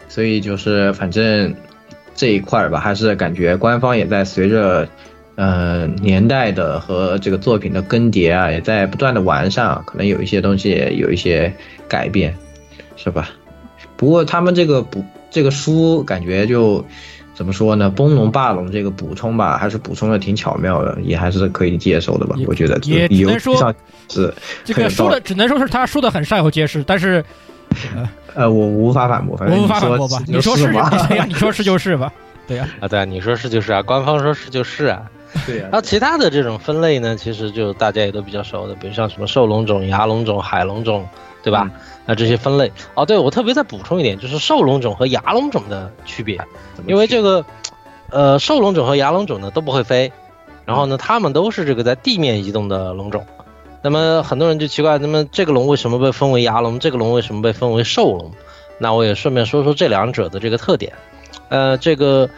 [0.08, 1.54] 所以就是反正
[2.16, 4.88] 这一块儿吧，还是感觉官方也在随着
[5.40, 11.50] 呃年代的和这个作品的更迭啊，也在不断的完善啊，可能有一些东西有一些
[11.88, 12.36] 改变，
[12.94, 13.30] 是吧？
[13.96, 16.84] 不过他们这个补这个书感觉就
[17.34, 17.88] 怎么说呢？
[17.88, 22.36] 崩龙霸龙这个补充吧，还是补充的挺巧妙的，也还是可以接受的吧？
[22.46, 23.56] 我觉得也能说
[24.10, 27.24] 是这个说的只能说是他说的很善有介事，但是
[28.34, 30.22] 呃，我无法反驳，反正我无法反驳吧？
[30.26, 30.90] 你说是是吗？
[31.08, 32.12] 对呀，你说是就是吧？
[32.46, 35.00] 对呀，啊，对啊，你说是就是啊，官方说是就是啊。
[35.46, 35.68] 对呀、啊。
[35.72, 41.08] 那其他的这种分类呢，其实就大家也都比较熟的，比如像什么兽龙种、牙龙种、海龙种，
[41.42, 41.70] 对吧？
[41.72, 46.40] 嗯、那这些分类哦，对我特别再补充一点，就是兽龙种和牙龙种的区别，
[46.86, 47.44] 因为这个
[48.10, 50.12] 呃，兽龙种和牙龙种呢都不会飞，
[50.64, 53.24] 然后呢，它们都是这个在地面移动的龙种。
[53.82, 56.78] 那么很多人就奇怪，那么这个龙为什么被分为牙龙？
[56.78, 58.30] 这个龙为什么被分为兽龙？
[58.78, 60.92] 那我也顺便说说这两者的这个特点。
[61.48, 62.28] 呃，这个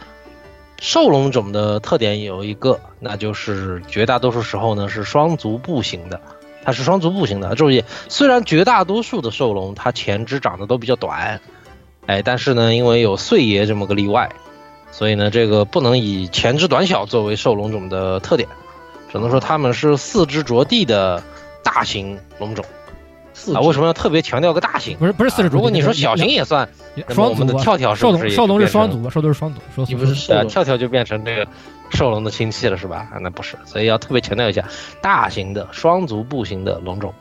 [0.79, 6.19] 兽龙种的特点有一个，那就是绝大多数时候呢是双足步行的，
[6.63, 7.55] 它是双足步行的。
[7.55, 11.39] 注意，虽然绝大多数的兽龙它前肢长得都比较短，
[12.05, 14.29] 哎，但是呢，因为有岁爷这么个例外，
[14.91, 18.49] 所以呢，这个不能以前肢短小作为兽龙种的特点，
[19.11, 21.23] 只能说它们是四肢着地的
[21.63, 22.65] 大型龙种。
[23.53, 24.97] 啊，为什么要特别强调个大型？
[24.97, 26.67] 不是不是四肢、啊，如果你说小型也算，
[27.09, 31.47] 双我们的跳跳是不是兽龙是双足，兽龙是双足，说你不是啊，跳跳就变成这个
[31.89, 33.07] 兽龙的亲戚了是吧？
[33.11, 34.63] 啊，那不是，所以要特别强调一下，
[35.01, 37.13] 大型的双足步行的龙种，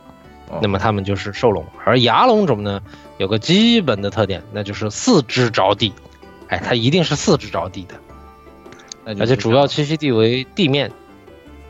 [0.49, 2.81] 哦、那么它们就是兽龙，而牙龙种呢
[3.19, 5.93] 有个基本的特点，那就是四肢着地，
[6.49, 10.93] 哎，它一定是四肢着地的，而且主要栖息地为地面，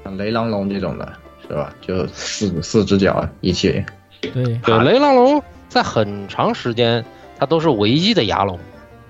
[0.04, 1.12] 像雷狼龙这种的
[1.46, 1.72] 是吧？
[1.80, 3.84] 就四四只脚一起。
[4.30, 4.60] 对。
[4.64, 7.04] 对，雷狼龙在很长时间
[7.38, 8.58] 它都是唯一的牙龙，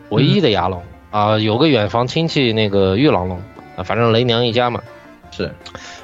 [0.08, 3.40] 唯一的牙龙啊、嗯，有个远房亲戚那个玉狼龙
[3.76, 4.82] 啊，反正雷娘一家嘛，
[5.30, 5.52] 是，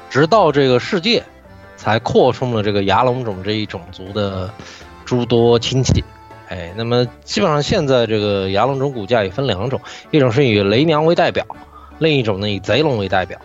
[0.09, 1.23] 直到这个世界
[1.75, 4.49] 才扩充了这个牙龙种这一种族的
[5.05, 6.03] 诸多亲戚，
[6.49, 9.79] 哎，那么基本上现在这个牙龙种骨架也分两种，
[10.11, 11.45] 一种是以雷娘为代表，
[11.97, 13.39] 另一种呢以贼龙为代表。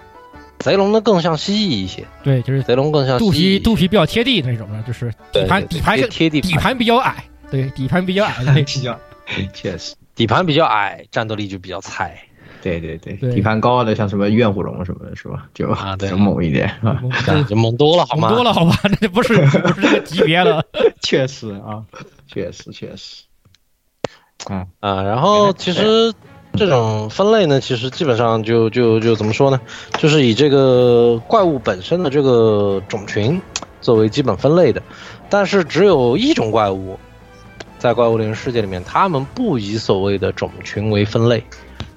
[0.64, 8.96] 贼龙呢更像蜥蜴一些，对，就是贼龙更像肚皮肚皮比较贴地那种的，就是底盘底盘贴地底盘比较矮，对，底盘比较矮的那种，
[9.52, 12.18] 确实底盘比较矮，战斗力就比较菜。
[12.62, 15.46] 对对对，底盘高的像什么怨虎龙什么的，是吧？
[15.52, 16.98] 就啊，对，猛一点啊，
[17.46, 18.28] 就猛多了，好吗？
[18.30, 18.74] 猛多了，好吧？
[18.84, 20.64] 那就不是不是这个级别了。
[21.04, 21.84] 确实啊，
[22.26, 23.24] 确实确实。
[24.46, 26.10] 啊啊，然后其实。
[26.56, 29.60] 这种分类呢，其实基本上就就就怎么说呢？
[29.98, 33.40] 就是以这个怪物本身的这个种群
[33.80, 34.80] 作为基本分类的，
[35.28, 36.98] 但是只有一种怪物，
[37.78, 41.42] 在怪物猎人世界里面，他们不以所谓的种群为分类，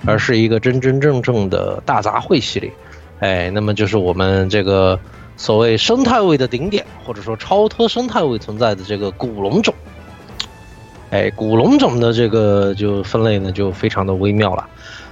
[0.06, 2.72] 而是一个真真正正的大杂烩系列。
[3.20, 5.00] 哎，那么就是我们这个
[5.38, 9.74] 所谓生态位的顶点，或者说超脱生态位存在的这个古龙种。
[11.10, 14.68] 哎，古龙种的这个就分类呢，就非常的微妙了。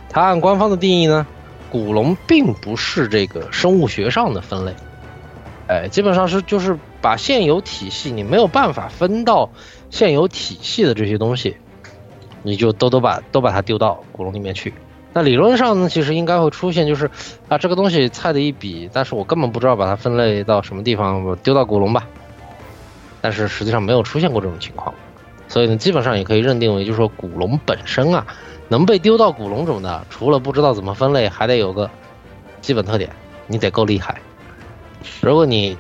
[0.10, 1.26] 它按官方的定义呢，
[1.72, 4.74] 古龙并不是这个生物学上的分类，
[5.68, 9.50] 哎，基本上是就是把现有体系你没有办法分到
[9.90, 11.56] 现有体系的这些东西，
[12.44, 14.74] 你就都都把都把它丢到古龙里面去。
[15.14, 17.10] 那理论上呢，其实应该会出现就是
[17.48, 22.06] 啊，这个东西菜的一笔，但是我根本不知道把它分类到什么地方，丢到古龙吧。
[23.22, 24.94] 但是实际上没有出现过这种情况。
[25.48, 28.26] 所以呢，基本上也可以认定为，就是说古龙本身啊，
[28.68, 31.90] 能被丢到古龙种的，除了不知道怎么分类，还得有个
[32.62, 33.10] 基本特点，
[33.48, 34.20] 你得够厉害。
[35.22, 35.78] 如果你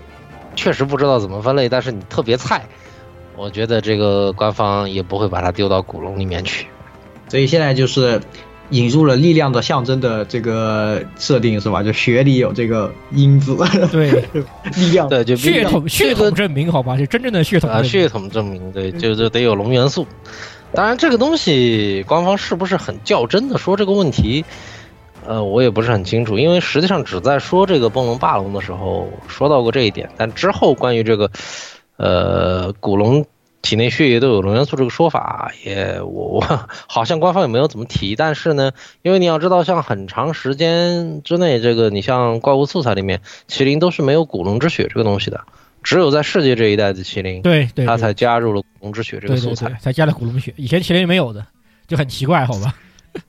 [0.55, 2.63] 确实不知道怎么分类，但是你特别菜，
[3.35, 6.67] 我觉得这个官方也不会把它丢到古龙里面去。
[7.27, 8.21] 所以现在就是
[8.69, 11.83] 引入了力量的象征的这个设定是吧？
[11.83, 13.55] 就血里有这个因子，
[13.91, 14.11] 对，
[14.75, 20.05] 力量，对，就血统血统证明，好吧，就真正的血统啊，血统证明，对，就就得有龙元素。
[20.73, 24.43] 当然，这个东西官方是不是很较真的说这个问题？
[25.27, 31.31] 呃，我也不是很清楚，因为实际上只在说这个崩龙霸龙的时候说到过这一点，但之后关于这个
[31.97, 33.25] 呃古龙
[33.65, 38.15] 体内血液都有龙元素这个说法，也我我好像官方也没有怎么提。
[38.15, 45.41] 但是呢，因为你要知道，像很长时间之内，这个你像怪物素材里面，麒麟都是没有古龙之血这个东西的，
[45.81, 51.43] 只有在世界这一代的麒麟，对对，它才加入了古龙之血这个素材，才加了古龙血，以前麒麟没有的，
[51.87, 52.75] 就很奇怪，好吧？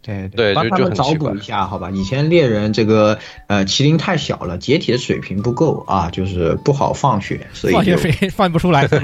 [0.03, 1.91] 对 对，帮他们找补一下，好吧？
[1.91, 8.87] 以前猎人这个呃麒麟太小了，解体的水平不够啊，就是不好放血，所以放血水 放不出来。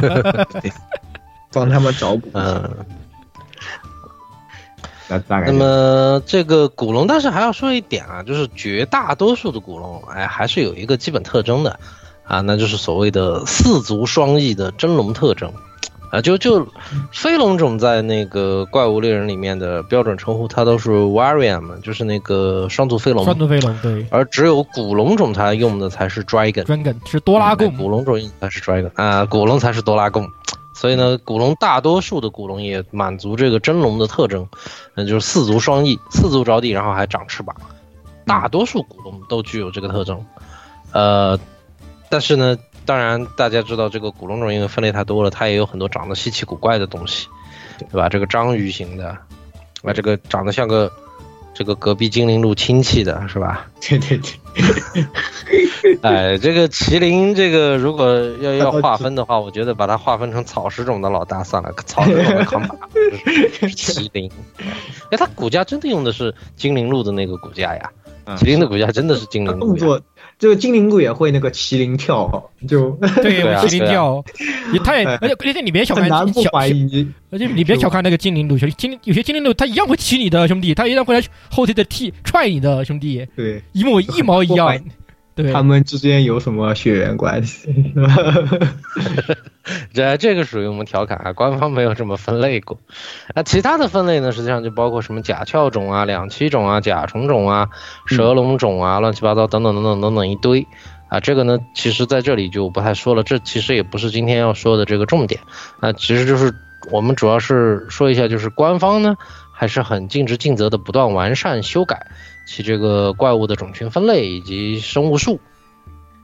[1.52, 2.28] 对，帮他们找补。
[2.32, 2.68] 嗯，
[5.08, 5.50] 那大概。
[5.50, 11.78] 那么这个古龙，但是还要说一点啊，就是绝大多数的古龙，哎，还是有一个基本特征的
[12.24, 15.52] 啊，那就是所谓的四足双翼的真龙特征。
[16.10, 16.68] 啊，就就
[17.10, 23.24] 飞龙种在那个怪物猎人里面的标准称呼，它都是 Varian，就是那个双足飞龙。
[23.24, 24.06] 双足飞龙，对。
[24.10, 26.64] 而只有古龙种它用的才是 Dragon。
[26.64, 27.74] Dragon 是多拉贡。
[27.78, 30.30] 古龙种用才是 Dragon 啊，古龙才是多拉贡。
[30.82, 34.48] 所以呢，古龙大多数的古龙也满足这个真龙的特征，
[34.94, 37.54] 那就是四足双翼，四足着地，然后还长翅膀。
[38.26, 40.26] 大多数古龙都具有这个特征。
[40.90, 41.38] 呃，
[42.10, 42.58] 但是呢。
[42.84, 47.28] 当然，大家知道这个古龙种因为分类太多了，它也有很多长得稀奇古怪的东西，
[47.78, 48.08] 对吧？
[48.08, 49.16] 这个章鱼型的，
[49.84, 50.92] 啊，这个长得像个
[51.54, 53.66] 这个隔壁精灵路亲戚的是吧？
[53.80, 54.32] 对 对对。
[56.02, 62.76] 哎，这个麒麟，这个如果要要划分的话，我觉得把它划分成草食种的老大算了，草食种的扛把
[63.68, 64.30] 麒麟。
[65.10, 67.90] 哎，它骨架真的用的是精灵路的那个骨架呀？
[68.36, 70.00] 麒麟的骨架真的是精灵动作。
[70.42, 72.90] 这个精灵鹿也会那个麒麟跳，就
[73.22, 74.24] 对 麒麟跳，
[74.82, 84.76] 他也而且而且你别小看，难不怀疑，而且你别小看那个精灵鹿，精灵有些精灵鹿它一样会骑你的兄弟，它一样会来后退的踢踹你的兄弟，对，一模一毛一样。
[85.34, 87.72] 对，他们之间有什么血缘关系？
[89.94, 92.78] 这这个属于我们调侃啊，官方没有这么分类过。
[93.34, 97.70] 那其他的分类呢，实际上就包括什么甲壳种啊、两栖种啊、甲虫种啊、
[98.06, 100.66] 蛇龙种啊，乱七八糟等等等等等等一堆
[101.08, 101.20] 啊。
[101.20, 105.40] 这个呢，其实在这里就不太说了，这其实也不是今天要说的这个重点。
[105.80, 106.52] 那其实就是
[106.90, 109.16] 我们主要是说一下，就是官方呢
[109.52, 112.08] 还是很尽职尽责的，不断完善修改。
[112.46, 115.40] 其这个怪物的种群分类以及生物数，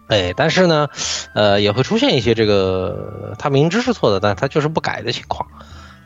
[0.09, 0.89] 哎，但是呢，
[1.35, 5.49] 呃，也会出现一些这个他明知是错的，但他就是不改的情况，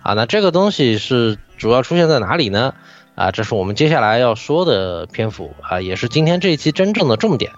[0.02, 2.74] 啊，那这个东西是主要出现在哪里呢？
[3.14, 7.52] 啊，这是我们接下来要说的篇幅啊，也是今天这一期真正的重点，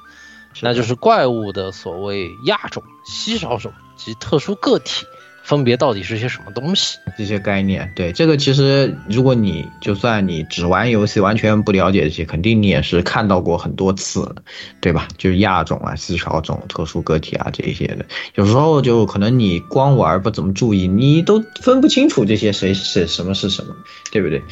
[0.61, 5.07] 那就是怪物的所谓亚种、稀少种及特殊个体。
[5.45, 6.99] 分别到底是些什么东西？
[7.19, 14.35] 这些概念，对这个其实，如果你就算你只玩游戏，完全不了解这些，肯定你也是看到过很多次，
[14.81, 15.07] 对吧？
[15.19, 23.77] 就是亚种啊、稀少种、特殊个体啊这一些的，有时候就可能你光玩不怎么注意，你都分不清楚这些谁是什么是什么，
[24.11, 24.43] 对不对？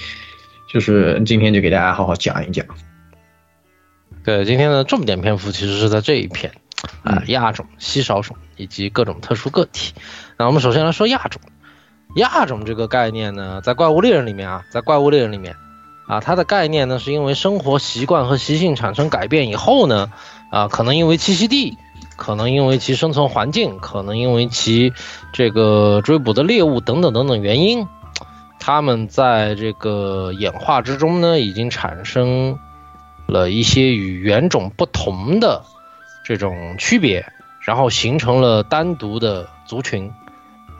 [0.70, 2.66] 就是今天就给大家好好讲一讲。
[4.24, 6.52] 对，今天的重点篇幅其实是在这一篇
[7.02, 9.94] 啊，亚种、稀少种以及各种特殊个体。
[10.42, 11.40] 那我们首先来说亚种，
[12.16, 15.54] 亚种这个概念呢，在怪物猎人里面啊，在怪物猎人里面，
[16.08, 20.10] 啊，它的概念呢，是因为生活习惯和习性产生改变以后呢，
[20.50, 21.78] 啊，可能因为栖息地，
[22.16, 24.92] 可能因为其生存环境，可能因为其
[25.32, 27.86] 这个追捕的猎物等等等等原因，
[28.58, 32.58] 它们在这个演化之中呢，已经产生
[33.28, 35.62] 了一些与原种不同的
[36.24, 37.24] 这种区别，
[37.60, 40.12] 然后形成了单独的族群。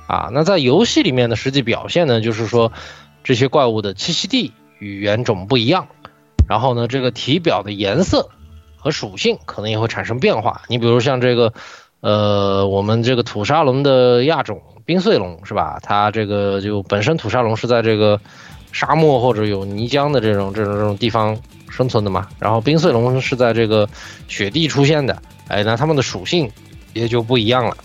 [0.06, 2.70] 啊，那在游戏里面的实际表现呢，就是说，
[3.24, 5.86] 这些怪物的栖息地与原种不一样，
[6.48, 8.28] 然后呢，这个体表的颜色
[8.76, 10.62] 和属性可能也会产生变化。
[10.68, 11.52] 你比如像这个，
[12.00, 15.78] 呃，我们这个土沙龙的亚种冰碎龙是吧？
[15.82, 18.20] 它这个就本身土沙龙是在这个
[18.72, 21.38] 沙漠或者有泥浆的这种这种这种地方
[21.70, 23.88] 生存的嘛，然后冰碎龙是在这个
[24.28, 25.16] 雪地出现的，
[25.48, 26.50] 哎，那它们的属性
[26.92, 27.76] 也就不一样了。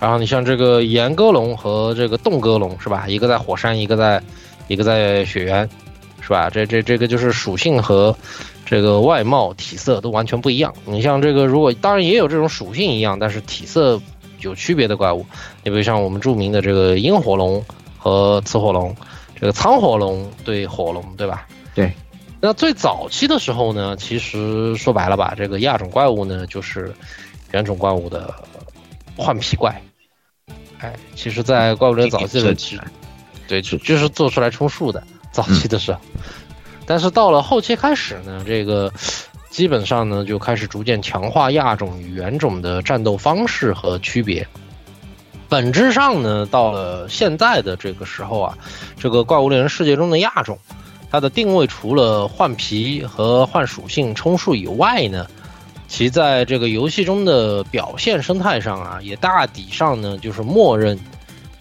[0.00, 3.06] 然后你像这个岩戈龙和这个冻戈龙是吧？
[3.08, 4.22] 一个在火山，一个在，
[4.68, 5.68] 一个在雪原，
[6.20, 6.48] 是吧？
[6.48, 8.16] 这这这个就是属性和
[8.64, 10.72] 这个外貌体色都完全不一样。
[10.84, 14.00] 你像这个，如果当然也有这种属性一样，但是体色
[14.40, 15.26] 有区别的怪物，
[15.64, 17.64] 你比如像我们著名的这个阴火龙
[17.98, 18.94] 和雌火龙，
[19.34, 21.46] 这个苍火龙对火龙，对吧？
[21.74, 21.92] 对。
[22.40, 26.94] 那最早期的时候呢，其实说白了吧，这个亚种怪物呢，就是
[27.50, 28.32] 原种怪物的
[29.16, 29.74] 换皮怪。
[30.80, 32.78] 哎，其实，在怪物猎人早期的期，
[33.46, 35.02] 对，就就是做出来充数的
[35.32, 36.00] 早期的时候，
[36.86, 38.92] 但是到了后期开始呢，这个
[39.50, 44.46] 基本上呢就开始逐渐强化亚种与原种的战斗方式和区别。
[45.48, 48.58] 本质上呢，到了现在的这个时候啊，
[48.98, 50.58] 这个怪物猎人世界中的亚种，
[51.10, 55.26] 它的定位除了换皮和换属性充数以外呢，
[55.88, 60.96] 其在这个游戏中的表现生态上啊，也大抵上呢就是默认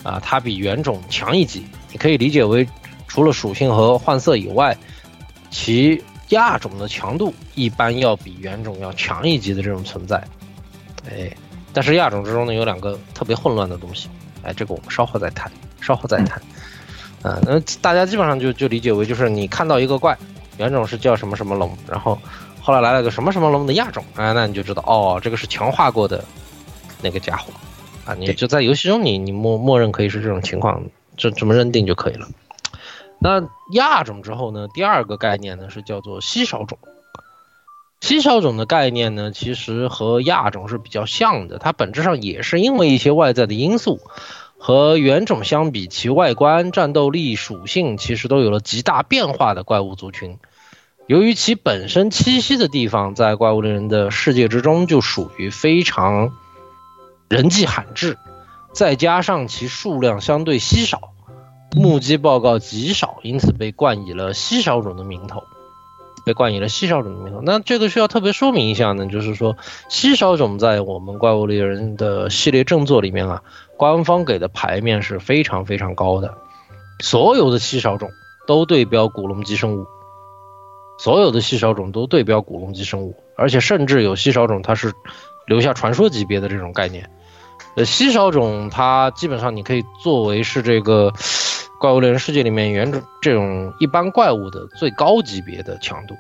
[0.03, 1.65] 啊，它比原种强一级。
[1.91, 2.67] 你可以理解为，
[3.07, 4.77] 除了属性和换色以外，
[5.49, 10.21] 其亚种的强度一般要比原种要强一级的这种存在。
[11.09, 11.31] 哎，
[11.71, 14.09] 但是亚种之中呢有两个特别混乱的东西，
[14.43, 15.49] 哎，这个我们稍后再谈，
[15.79, 16.39] 稍后再谈。
[17.23, 20.15] 啊，那大家基本上就就理解为就是你看到一个怪，
[20.57, 22.19] 原种是叫什么什么龙，然后
[22.67, 26.21] 后来来了个什么什么龙的亚种，哎，那你就知道哦，这个是强化过的
[27.01, 27.53] 那个家伙，
[28.03, 30.83] 啊，你就在游戏中你你默默认可以是这种情况，
[31.15, 32.27] 这这么认定就可以了。
[33.19, 33.41] 那
[33.71, 36.77] 亚种之后呢，第二个概念呢是叫做稀少种。
[38.01, 44.01] 稀少种的概念呢，其实和亚种是比较像的，它本质上也是因为一些外在的因素，
[44.57, 50.37] 和原种相比，其外观、战斗力、属性其实都有了极大变化的怪物族群。
[51.07, 56.33] 由于其本身栖息的地方在怪物猎人的世界之中就属于非常
[57.29, 58.17] 人迹罕至，
[58.73, 61.13] 再加上其数量相对稀少，
[61.73, 65.43] 目击报告极少，因此被冠以了稀少种的名头。
[66.25, 67.39] 被冠以了稀少种的名头。
[67.41, 69.55] 那这个需要特别说明一下呢，就是说
[69.87, 73.43] 稀少种在我们怪物猎人的系列正作里面啊，
[73.77, 76.33] 官方给的牌面是非常非常高的。
[76.99, 78.11] 所有的稀少种
[78.45, 79.87] 都对标古龙级生物，
[80.97, 84.91] 所有的稀少种都对标古龙级生物，而且甚至有稀少种它是
[85.47, 87.09] 留下传说级别的这种概念。
[87.75, 91.13] 呃，稀少种它基本上你可以作为是这个。
[91.79, 96.15] 怪物猎人世界里面原种这种一般怪物的最高级别的强度，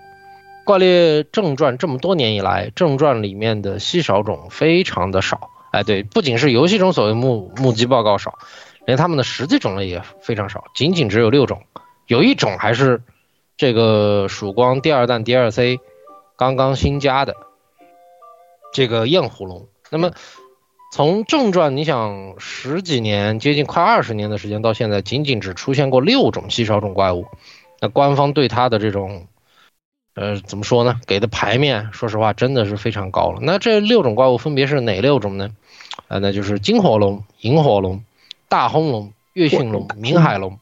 [0.63, 5.49] 怪猎正传这么多年以来，正传里面的稀少种非常的少。
[5.71, 8.37] 哎，对，不仅是游戏中所谓目目击报告少，
[8.85, 11.63] 连他们的实际种类也非常少，仅仅只有六种，
[12.05, 13.01] 有一种还是
[13.57, 15.79] 这个曙光第二弹 DLC
[16.35, 17.35] 刚刚新加的
[18.71, 19.67] 这个焰虎龙。
[19.89, 20.11] 那么。
[20.89, 27.27] 从正传，你想十几年，接近快二十年的时间到现在，仅仅只出现过六种稀少种怪物。
[27.81, 29.27] 那官方对它的这种，
[30.15, 31.01] 呃，怎么说呢？
[31.05, 33.39] 给的牌面，说实话真的是非常高了。
[33.41, 35.49] 那这六种怪物分别是哪六种呢？
[36.07, 38.01] 啊，那就是金火龙、银火龙、
[38.47, 40.57] 大轰龙、月讯龙、明海龙。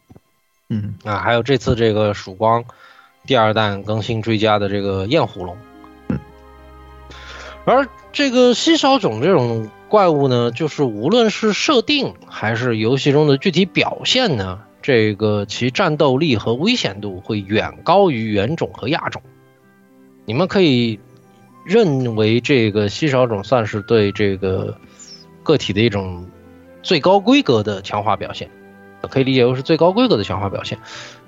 [0.69, 2.65] 嗯，啊，还有这次这个曙光
[3.25, 5.57] 第二弹更新追加的这个焰虎龙。
[6.09, 6.19] 嗯，
[7.65, 9.69] 而这个稀少种这种。
[9.87, 19.21] 怪物呢，就是无论是设定还是游戏中的具体表现呢，这个其战斗力和危险度会远高于原种和亚种。
[20.25, 20.99] 你们可以
[21.63, 24.75] 认为这个稀少种算是对这个
[25.43, 26.27] 个体的一种
[26.81, 28.49] 最高规格的强化表现，
[29.03, 30.77] 可以理解为是最高规格的强化表现。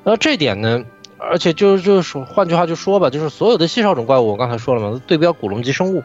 [0.04, 0.84] 那这点呢，
[1.18, 6.04] 而且就是就是说，换句话就说吧，就是所有的稀少种怪物，我刚才说了嘛，对标古龙级生物。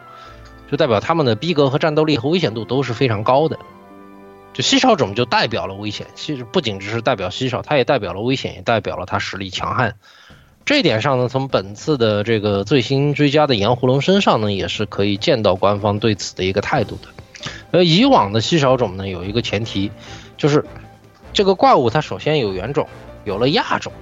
[0.71, 3.59] 就代表他们的逼格和战斗力和危险度都是非常高的，
[4.53, 9.93] 就稀少种就代表了危险，其实不仅只是代表稀少，它也代表了危险，也代表了它实力强悍。
[10.65, 17.51] 这一点上呢，从本次的这个最新追加的炎狐龙身上呢，也是可以见到官方对此的一个态度的。
[17.69, 19.91] 而以往的稀少种呢，有一个前提，
[20.37, 20.65] 就是
[21.33, 22.87] 这个怪物它首先有原种，
[23.25, 23.93] 有了亚种，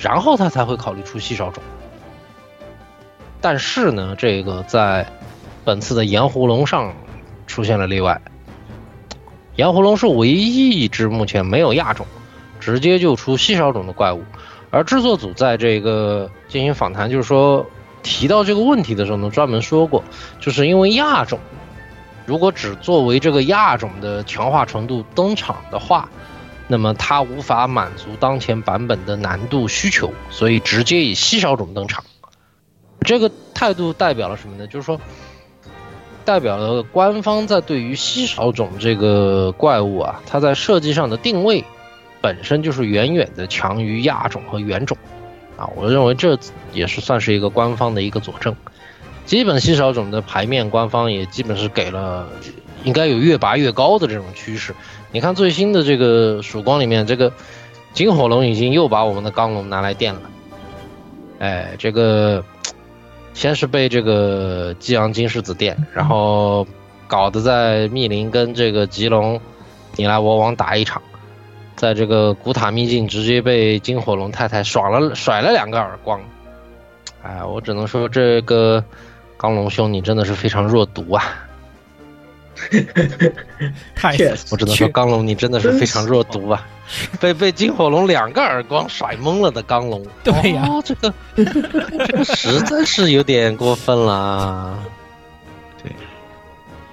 [0.00, 1.62] 然后它才会考虑出稀少种。
[3.40, 5.06] 但是呢，这个在
[5.64, 6.94] 本次的炎湖龙上
[7.46, 8.20] 出现了例外，
[9.56, 12.06] 炎湖龙是唯一一只目前没有亚种，
[12.58, 14.22] 直接就出稀少种的怪物。
[14.70, 17.66] 而制作组在这个进行访谈，就是说
[18.02, 20.04] 提到这个问题的时候呢，专门说过，
[20.38, 21.38] 就是因为亚种
[22.24, 26.08] 如果只作为这个亚种的强化程度登场的话，
[26.70, 32.02] 那么它无法满足当前版本的难度需求，所以直接以稀少种登场。
[33.00, 34.66] 这个态度代表了什么呢？
[34.66, 34.98] 就是说。
[36.22, 41.64] 代表了官方在对于稀少种这个怪物啊，它在设计上的定位
[42.20, 44.96] 本身就是远远的强于亚种和原种，
[45.56, 46.38] 啊，我认为这
[46.72, 48.54] 也是算是一个官方的一个佐证。
[49.24, 52.28] 基本稀少种的牌面，官方也基本是给了，
[52.84, 54.74] 应该有越拔越高的这种趋势。
[55.12, 57.32] 你看最新的这个曙光里面，这个
[57.92, 60.20] 金火龙已经又把我们的钢龙拿来电了，
[61.38, 62.44] 哎，这个。
[63.32, 66.66] 先是被这个激昂金狮子电，然后
[67.06, 69.40] 搞得在密林跟这个吉龙
[69.96, 71.00] 你来我往打一场，
[71.76, 76.20] 在这个古塔秘境直接被金火龙太太爽了甩了两个耳光，
[77.22, 78.84] 哎，我只能说这个
[79.38, 81.24] 钢龙兄你真的是非常弱毒啊！
[83.94, 86.66] 太确实我只能说钢龙你真的是非常弱毒啊，
[87.20, 90.04] 被被金火龙两个耳光甩懵了的钢龙。
[90.22, 94.78] 对呀、哦，这个 这个实在是有点过分了
[95.82, 95.92] 对。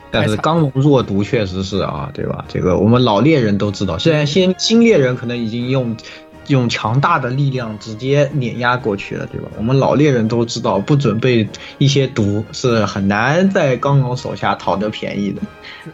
[0.10, 2.46] 但是钢龙弱毒确实是啊，对吧？
[2.48, 5.96] 这个我们老猎人都知道，虽然新新猎人可能已经用
[6.48, 9.48] 用强大的力量直接碾压过去了，对吧？
[9.58, 15.42] 我们老猎人都知道，不准备一些毒是很难在钢龙手下讨得便宜的，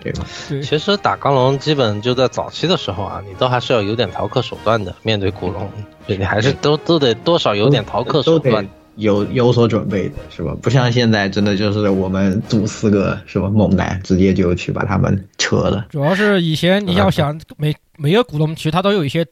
[0.01, 0.25] 对吧？
[0.63, 4.95] 其实打钢龙基本就在早期的时候啊，你都还是要有点逃课手段的。
[5.03, 5.69] 面对古龙，
[6.07, 8.67] 对你还是都都得多少有点逃课手段。
[8.95, 10.55] 有有所准备的是吧？
[10.61, 13.49] 不像现在，真的就是我们组四个是吧？
[13.49, 15.87] 猛男直接就去把他们扯了。
[15.89, 19.25] 主要是以前你要想每每个古龙，其实它都有一些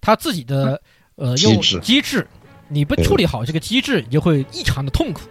[0.00, 0.80] 他自己的
[1.16, 2.26] 呃用机制，
[2.68, 5.22] 你不处理好这个机制，你就会异常的痛苦。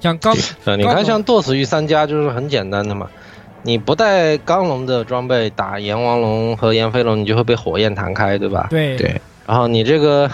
[0.00, 3.08] 像刚，呃，你看像剁死御三家就是很简单的嘛，
[3.62, 8.66] 你不带钢龙的装备打炎王龙和炎飞龙，你就会被火焰弹开，对吧？
[8.70, 9.20] 对对。
[9.46, 10.30] 然后你这个。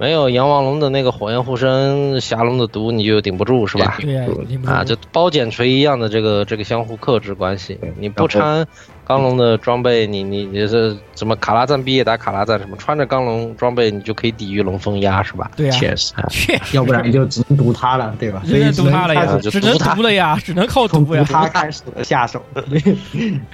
[0.00, 3.98] 没有阎王龙的那个火焰护身，霞龙的毒你就顶不住是吧？
[4.00, 4.24] 对呀、
[4.64, 7.76] 啊，就包剪锤一样的这个这个相互克制关系。
[7.98, 8.64] 你不穿
[9.08, 12.76] 刚龙的装备，你你你是什么卡拉赞毕业打卡拉赞什么？
[12.76, 15.50] 穿着钢龙装备，你就可以抵御龙风压是吧？
[15.56, 18.42] 对呀、确实，确实，要不然你就只能毒他了，对吧？
[18.44, 21.24] 只能毒他了呀，只能毒了呀， 只能靠毒呀。
[21.26, 22.42] 他开始下手。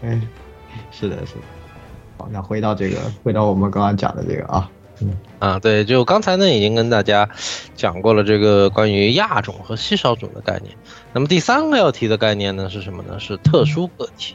[0.03, 0.21] 嗯，
[0.91, 1.41] 是的，是的。
[2.19, 4.69] 好，那回到这个，回到我们刚刚讲的这个啊。
[5.01, 7.29] 嗯啊，对，就刚才呢已经跟大家
[7.77, 10.75] 讲过了这个关于亚种和稀少种的概念。
[11.13, 13.21] 那么第三个要提的概念呢是什么呢？
[13.21, 14.35] 是特殊个体。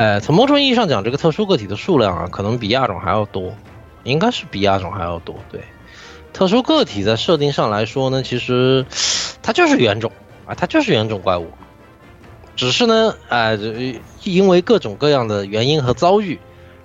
[0.00, 3.54] 哎，从某种意义上讲，这个特殊个体的数量啊，可能比亚种还要多，
[4.02, 5.36] 应该是比亚种还要多。
[5.52, 5.60] 对，
[6.32, 8.86] 特殊个体在设定上来说呢，其实
[9.42, 10.10] 它就是原种
[10.46, 11.48] 啊，它就是原种怪物，
[12.56, 13.58] 只是呢，哎，
[14.24, 16.38] 因为各种各样的原因和遭遇。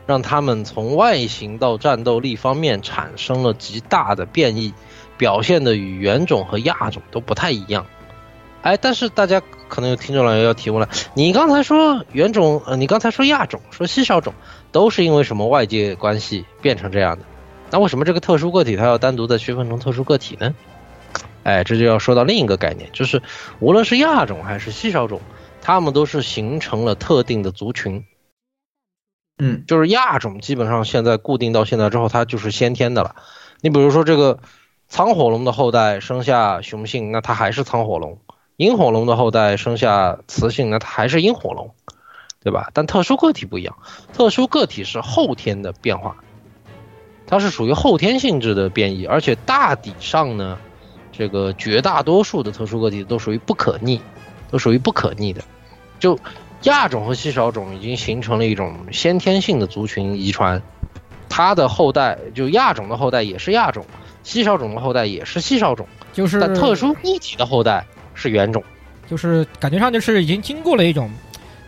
[0.07, 4.71] 让他们从外形到战斗力方面产生了极大的变异，
[5.17, 7.87] 表现的与原种和亚种都不太一样。
[8.65, 14.33] 哎，但是大家可能有听众朋友要提问了：你刚才说原种，呃，你刚才说亚种，说稀少种，
[14.71, 17.23] 都是因为什么外界关系变成这样的？
[17.69, 20.55] 那为什么这个特殊个体它要单独的区分成特殊个体呢？
[21.43, 23.21] 哎，这就要说到另一个概念，就是
[23.59, 25.21] 无论是亚种还是稀少种，
[25.61, 28.03] 它们都是形成了特定的族群。
[29.37, 33.15] 嗯，就是亚种基本上现在固定到现在之后，它就是先天的了。
[33.61, 34.39] 你比如说这个
[34.87, 38.17] 苍火龙的后代生下雄性，那它还是苍火龙；
[38.57, 41.71] 萤火龙的后代生下雌性，那它还是萤火龙，
[42.43, 42.69] 对吧？
[42.73, 43.75] 但特殊个体不一样，
[44.13, 46.15] 特殊个体是后天的变化，
[47.27, 50.57] 它是属于后天性质的变异，而且大体上呢，
[51.11, 54.01] 这个绝大多数的特殊个体都属于不可逆，
[54.49, 55.43] 都属于不可逆的，
[55.99, 56.19] 就。
[56.61, 60.59] 亚种和稀少种已经形成了一种先天性的族群遗传，
[61.29, 63.85] 它的后代就亚种的后代也是亚种，
[64.23, 67.85] 稀少种的后代也是稀少种，就是但特殊一体的后代
[68.15, 68.63] 是原种，
[69.07, 71.11] 就是感觉上就是已经经过了一种，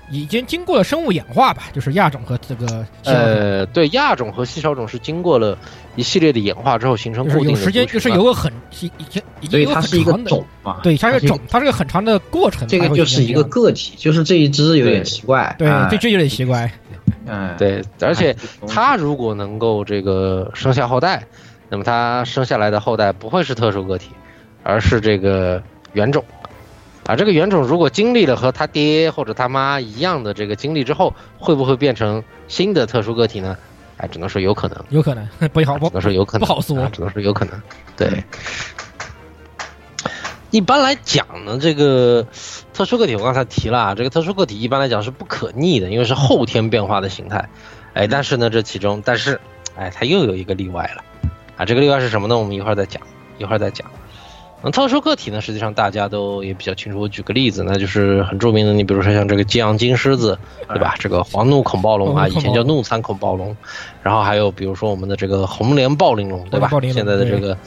[0.10, 5.58] 已经经过了生物演化吧，就是亚种和这个呃，对，亚种和稀少种是经过了
[5.96, 12.68] 一系列的演化之后形成固定的有时间，就是有个很已经已经有很长的种嘛，对，它是种，它是个很长的过程。
[12.68, 16.72] 这个就是一个个体，就是这一只有点奇怪，对，这只有点奇怪。
[17.26, 18.34] 嗯， 对，而且
[18.68, 21.22] 它如果能够这个生下后代，
[21.68, 24.12] 那么它生下来的后代不会是特殊个体，
[24.64, 26.24] 而是这个原种。
[27.08, 33.58] 啊，这个原种如果经历了和他爹或者他妈一样的这个经历之后，会不会变成新的特殊个体呢？
[33.96, 37.60] 哎，只能说有可能，有可能， 不好，只能说有可能，不好说，只能说有可能。
[37.96, 38.24] 对，
[40.52, 42.28] 一般来讲呢，这个
[42.74, 47.50] 特殊个体我刚才提了啊，这个特殊个体一般来讲是不可逆的，因为是后天变化的形态。
[47.94, 49.40] 哎，但是呢，这其中，但是，
[49.76, 51.04] 哎，它又有一个例外了，
[51.56, 52.38] 啊，这个例外是什么呢？
[52.38, 53.02] 我们一会儿再讲，
[53.40, 53.90] 一会儿再讲。
[54.64, 57.00] 嗯，特殊个体呢，实际上大家都也比较清楚。
[57.00, 60.38] 我举个例子，那就是很著名的，你比如说像这个激昂金狮子，
[60.68, 60.96] 对吧？
[60.98, 63.56] 这个黄怒恐暴龙啊，以前叫怒残恐暴龙。
[64.02, 66.70] 然后还有比如说我们的这个红莲暴鳞龙，对吧？
[66.92, 67.58] 现在的这个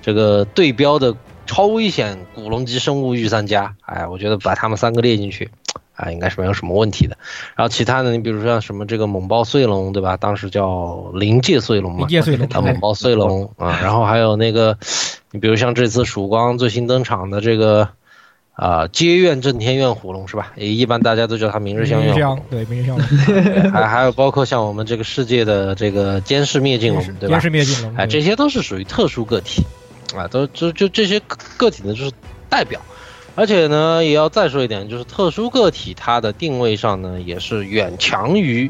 [0.00, 5.50] 这个对标的超危险古龙级生物御三家，哎，我觉得把他们三个列进去，
[5.96, 7.18] 啊，应该是没有什么问题的。
[7.56, 10.16] 然后其他的，你比如说像什么这个猛暴碎龙，对吧？
[10.16, 13.78] 当时叫临界碎龙嘛，临界碎龙，啊，猛暴碎龙啊。
[13.82, 14.78] 然后还有那个。
[15.30, 17.88] 你比如像这次曙光最新登场的这个
[18.54, 20.52] 啊，接院震天怨虎龙是吧？
[20.56, 23.06] 也一般大家都叫它明日香怨虎，对明日香龙。
[23.70, 27.34] 还还有包括像我们这个世界的这个监视灭尽龙，对吧？
[27.34, 29.62] 监视灭尽龙，哎，这些都是属于特殊个体
[30.16, 31.20] 啊，都就就这些
[31.56, 32.10] 个体呢，就是
[32.48, 32.80] 代表。
[33.36, 38.68] 而且呢，也要再说一点，就是特殊个体它的定位上呢，也是远强于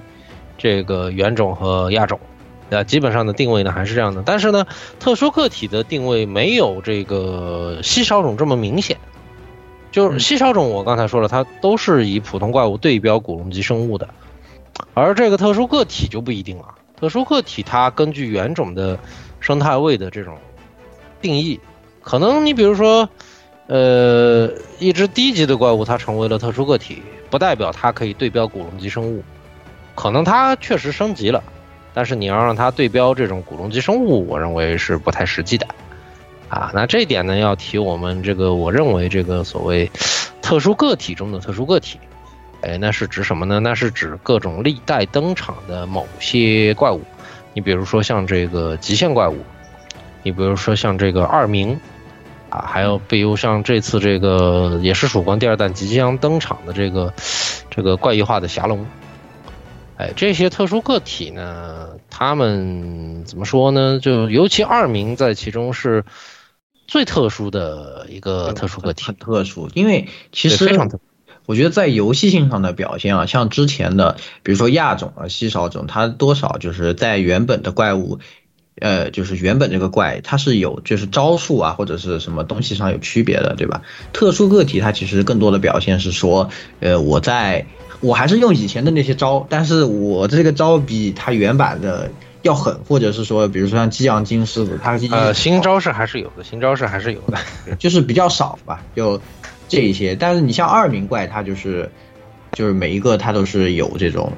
[0.59, 2.21] 这个原种和亚种。
[2.71, 4.66] 呃，基本上的定位呢还是这样的，但是呢，
[5.01, 8.99] 特殊个体的定位没有这个稀少种这么明显。
[9.91, 14.07] 就是稀少种，我刚才说了，它都是以普通怪物对标古龙级生物的，
[14.93, 16.75] 而这个特殊个体就不一定了。
[17.01, 18.99] 特殊个体它根据原种的
[19.41, 20.37] 生态位的这种
[21.23, 21.59] 定义，
[22.03, 23.09] 可能你比如说，
[23.66, 29.25] 呃，一只低级的怪物它成为了特殊个体，不代表它可以对标古龙级生物，
[29.95, 31.43] 可能它确实升级了。
[31.99, 35.67] 但是你要让它对标这种古龙级生物，我认为是不太实际的，
[36.49, 39.91] 啊，那这一点呢要提我们这个，我认为这个所谓
[40.41, 41.99] 特殊个体中的特殊个体，
[42.61, 43.59] 哎，那是指什么呢？
[43.59, 47.03] 那是指各种历代登场的某些怪物，
[47.53, 49.37] 你比如说像这个极限怪物，
[50.23, 51.77] 你比如说像这个二明，
[52.49, 57.13] 啊，还有比如像这次这个也是曙光第二弹即将登场的这个
[57.69, 58.87] 这个怪异化的霞龙。
[59.99, 63.99] 哎，这些特殊个体呢，他们怎么说呢？
[63.99, 66.05] 就尤其二名在其中是
[66.87, 69.69] 最特殊的一个特殊个体，很特殊。
[69.75, 71.01] 因为其实非常特，
[71.47, 78.21] 我觉得在游戏性上的表现啊，像之前的，比如说亚种啊、稀少种，它多少就是在原本的怪物，
[78.81, 83.83] 呃，就是原本这个怪，它是有就是招数啊或者是什么东西上有区别的，对吧？
[84.13, 87.67] 特殊个体它其实更多的表现是说，呃，我在。
[88.01, 92.09] 我还是用以前的那些招，但是我这个招比他原版的
[92.43, 97.37] 要狠，或者是说，比如说像激昂金狮子，它呃新招式还是有的，新招式还是有的，
[97.77, 99.21] 就是比较少吧，就
[99.67, 100.15] 这一些。
[100.15, 101.91] 但是你像二名怪，它就是
[102.53, 104.33] 就是每一个它都是有这种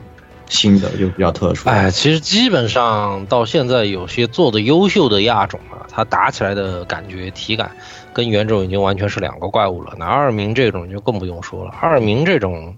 [0.48, 1.68] 新的，就比较特殊。
[1.68, 7.70] 哎，其实基本上到现在有些做的优秀的亚种啊，它打起来的感觉体感
[8.14, 9.92] 跟原种已经完全是两个怪物了。
[9.98, 12.74] 那二名这种就更不用说了，二名这种。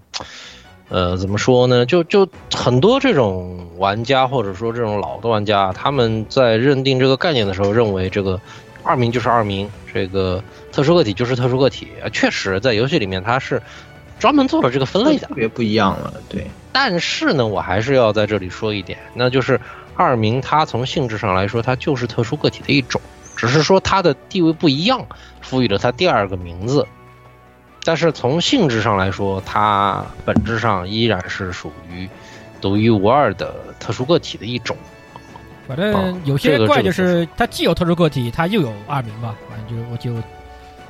[0.89, 1.85] 呃，怎么说呢？
[1.85, 8.39] 就就很多这种玩家，或者说这种老的玩家，他们在认定这个概念的时候，认为这个
[8.83, 12.09] 二名就是二名，这个特殊个体就是特殊个体啊。
[12.09, 13.61] 确实，在游戏里面它是
[14.19, 16.13] 专门做了这个分类的，特别不一样了。
[16.29, 19.59] 对，但是呢，我还是要在这里说一点，那就是
[19.95, 23.01] 二名它从性质上来说，它就是特殊个体的一种，
[23.35, 25.03] 只是说它的地位不一样，
[25.41, 26.85] 赋予了它第二个名字。
[27.83, 32.07] 但是从性质上来说，它本质上依然是属于
[32.61, 34.75] 独一无二的特殊个体的一种。
[35.67, 39.35] 反正有些怪就是它既有特殊个体，它又有二名吧。
[39.49, 40.13] 反正就我就。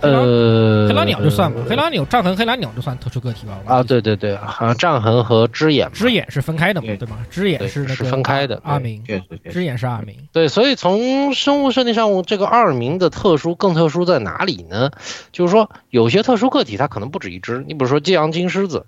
[0.04, 3.58] 呃，黑蓝鸟就算吧，黑蓝鸟战痕黑蓝鸟就算特殊个体吧。
[3.66, 7.26] 啊，对对对，好像战痕和之眼，之眼是分开的嘛，对吗？
[7.30, 9.01] 之眼是是分开的，二名，
[9.49, 10.16] 之眼是二明。
[10.34, 14.91] 对，所以从生物设定上，这个二名的特殊更特殊在哪里呢？
[15.32, 18.86] 就是说，有些特殊个体它可能不止一只，你比如说激昂金狮子，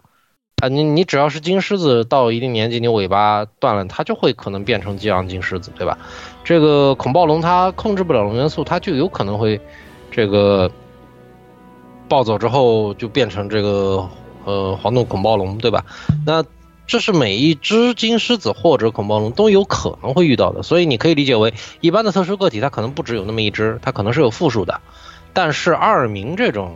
[0.61, 5.97] 啊，你你只要是金狮子到一定年纪，你尾巴断了，它就会可能变成激昂金狮子，对吧？
[6.43, 9.57] 这个恐暴龙它控制不了龙元素，它就有可能会
[10.11, 10.69] 这个。
[12.07, 14.07] 暴走之后就变成这个
[14.43, 15.85] 呃黄洞恐暴龙，对吧？
[16.25, 16.43] 那
[16.87, 24.79] 这是每一只金狮子或者恐暴龙都有可能会遇到的，所以你可以理解为一般的特殊个体，它可能不只有那么一只，它可能是有复数的。
[25.33, 26.75] 但是二明这种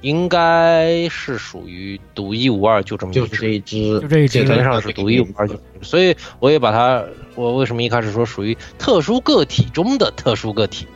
[0.00, 5.48] 应该是属于独一无二，就这么就这一只，就这一只，基本上是独一无二。
[5.80, 7.04] 所以我也把它，
[7.36, 10.86] 我为什么一开始说属于特殊个体中的特殊个体？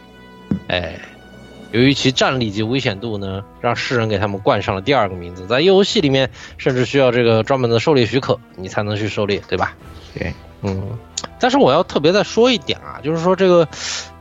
[0.66, 1.00] 哎。
[1.72, 5.46] 由于其战力及危险度呢，让世人给他们冠上了第二个名字。
[5.46, 9.74] 在游戏里面，甚至需要这个专门的狩猎许可，你才能去狩猎，对吧？
[10.14, 10.98] 对，嗯。
[11.38, 13.68] 但是我要特别再说一点啊，就是说这个，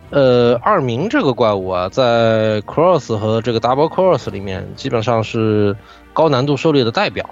[0.09, 5.75] 呃，二明这个怪物啊，在 Cross 和这个 Double Cross 里面，基本上是
[6.13, 7.29] 高难度狩猎的代表，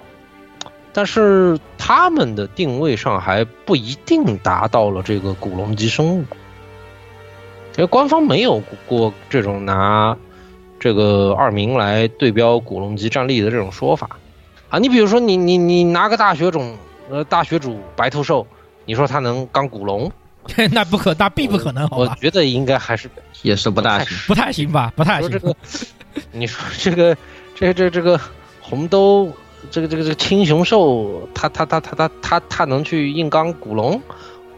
[0.92, 6.24] 但是他们的定位上还不一定达到了这个古龙级生物。
[7.78, 10.16] 因为官方没有过这种拿
[10.80, 14.10] 这个二名来对标古龙级战力的这种说法
[14.68, 16.76] 啊，你比如说你你你拿个大血种
[17.08, 18.44] 呃大血主白兔兽，
[18.84, 20.10] 你说他能刚古龙？
[20.72, 21.86] 那不可，那必不可能。
[21.92, 23.08] 我觉得应该还是
[23.42, 24.92] 也是不大行，不太行吧？
[24.96, 25.30] 不太行。
[25.30, 25.54] 这个，
[26.32, 27.16] 你说这个
[27.54, 28.20] 这这这个
[28.60, 29.30] 红兜
[29.70, 34.02] 这个这个这个青熊兽，他他他他他他他能去硬刚古龙？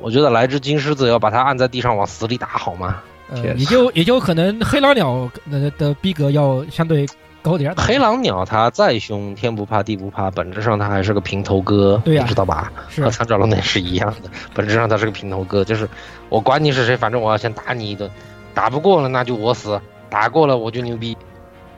[0.00, 3.02] 我觉得来只金狮子要把它按在地上往死里打好吗？
[3.30, 7.06] 呃，也就也就可能黑狼鸟的的逼格要相对
[7.42, 7.74] 高点。
[7.76, 12.72] 黑狼鸟它再凶，天不怕地不怕，本质上它还是个平头哥，对呀，知道吧？
[12.88, 15.88] 是和三爪龙那是一样的，本质上它是个平头哥，就是
[16.28, 18.10] 我管你是谁，反正我要先打你一顿，
[18.52, 21.16] 打不过了那就我死，打过了我就牛逼。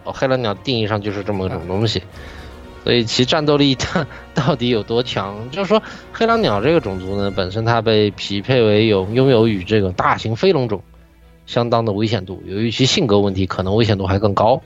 [0.04, 2.02] 哦，黑狼鸟定义上就是这么一种东西，
[2.82, 5.48] 所以其战斗力它到底有多强？
[5.52, 5.80] 就是说，
[6.12, 10.82] 黑狼鸟这个种族呢，本身它被匹配为有拥有与这个大型飞龙种
[11.46, 14.60] 相当的危险度，由于其性格问题，可能危险度还更高。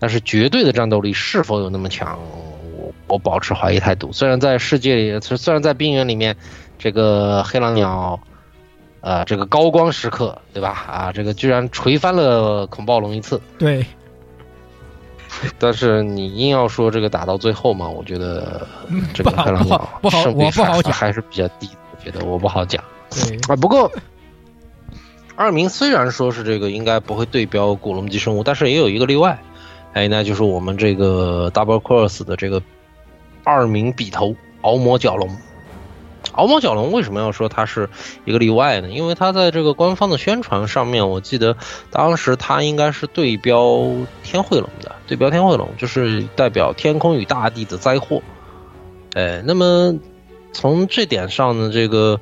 [0.00, 2.18] 但是绝对的战斗力是否有那么强，
[2.76, 4.12] 我我保持怀疑态度。
[4.12, 6.36] 虽然在世界里，虽然在冰原里面，
[6.78, 8.20] 这个黑狼鸟，
[9.00, 10.68] 呃，这个高光时刻，对吧？
[10.70, 13.40] 啊，这个居然锤翻了恐暴龙一次。
[13.56, 13.86] 对。
[15.58, 18.66] 但是你硬要说这个打到最后嘛，我觉得
[19.14, 21.68] 这个黑狼鸟不好，我不好讲，还是比较低。
[21.92, 22.82] 我觉得我不好讲。
[23.48, 23.90] 啊，不过。
[25.36, 29.42] 二名虽然说是这个应该不会对标古龙级生物，但是也有一个例外，
[29.92, 32.62] 哎，那就是我们这个 Double Cross 的这个
[33.42, 35.28] 二名笔头敖魔角龙。
[36.32, 37.90] 敖魔角龙为什么要说它是
[38.24, 38.88] 一个例外呢？
[38.88, 41.56] 因为它在这个官方的宣传上面，我记得
[41.90, 43.90] 当时它应该是对标
[44.22, 48.22] 天惠龙的，对标天惠龙就是代表天空与大地的灾祸。
[49.14, 49.96] 哎，那么
[50.52, 52.20] 从这点上呢，这个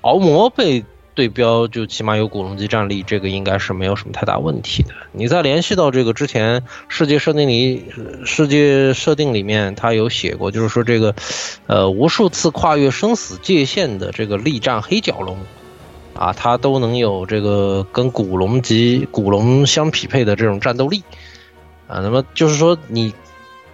[0.00, 0.82] 敖魔被。
[1.18, 4.90] 对标就起码有古龙级战力，这个应该是没有什么太大问题的。
[5.10, 7.86] 你再联系到这个之前世界设定里，
[8.24, 11.12] 世界设定里面他有写过，就是说这个，
[11.66, 15.36] 呃，无数次跨越生死界限的这个力战黑角龙，
[16.14, 21.02] 啊，它都能有这个跟古龙级古龙相匹配的这种战斗力，
[21.88, 23.12] 啊，那么就是说你，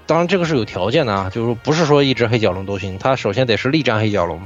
[0.06, 4.40] 当然这个是有条件的啊，就是不是说一只黑角龙都行，它首先得是力战黑角龙。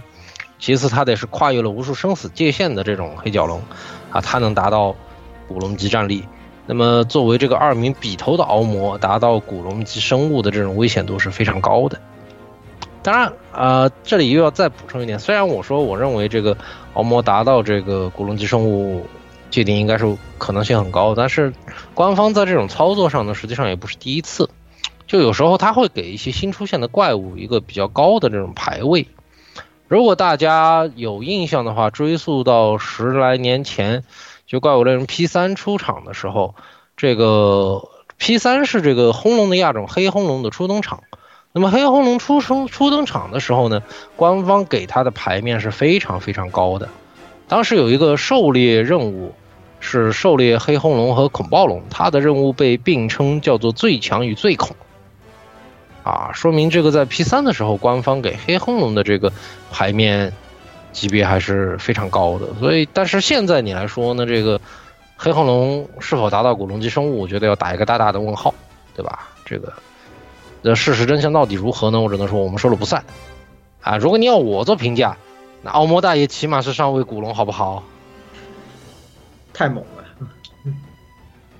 [0.58, 3.62] 其次，它得是跨越了无数生死界限的这种黑角龙，
[4.10, 4.94] 啊，它能达到
[5.46, 6.24] 古龙级战力。
[6.66, 11.98] 那么，作为这个二名笔头的敖魔，达到古龙级生物的这种危险度是非常高的。
[13.02, 16.54] 当然，呃，这里又要再补充一点，虽然我说我认为这个
[16.92, 19.06] 敖魔达到这个古龙级生物
[19.50, 21.52] 界定应该是可能性很高，但是
[21.94, 24.50] 官方在这种操作上呢，实际上也不是第一次。
[25.06, 29.06] 就有时候他会给一些新出现的怪物一个比较高的这种排位。
[29.88, 34.04] 如果大家有印象的话，追溯到十来年前，
[34.46, 36.54] 就怪物猎人 P 三出场的时候，
[36.94, 41.04] 这个 P 三是这个轰龙的亚种黑轰龙的初登场。
[41.52, 43.82] 那么黑轰龙出生初登场的时候呢，
[44.14, 46.86] 官方给它的牌面是非常非常高的。
[47.48, 49.32] 当时有一个狩猎任务，
[49.80, 54.76] 是狩猎黑轰龙和恐暴龙，它的任务被并称叫做最强与最恐。
[56.08, 59.30] 啊，说明这个在 P 三的时候，官方给黑轰龙的这个
[59.70, 60.32] 牌面
[60.90, 62.46] 级别还是非常高的。
[62.58, 64.58] 所以，但是现在你来说呢，这个
[65.18, 68.54] 黑轰龙是否达到古龙级生物，我觉得要打一个大大的问号，
[68.96, 69.28] 对吧？
[69.44, 69.70] 这个
[70.62, 72.00] 那事实真相到底如何呢？
[72.00, 73.04] 我只能说我们说了不算。
[73.82, 75.14] 啊，如果你要我做评价，
[75.60, 77.82] 那奥摩大爷起码是上位古龙，好不好？
[79.52, 79.97] 太猛了。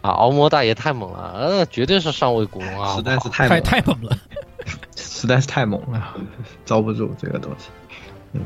[0.01, 4.17] 啊，敖魔大爷太猛了，呃，绝对是上位古龙啊，实在是太太太猛了，
[4.97, 6.15] 实在是太猛了，
[6.65, 7.69] 遭不住这个东西。
[8.33, 8.41] 嗯，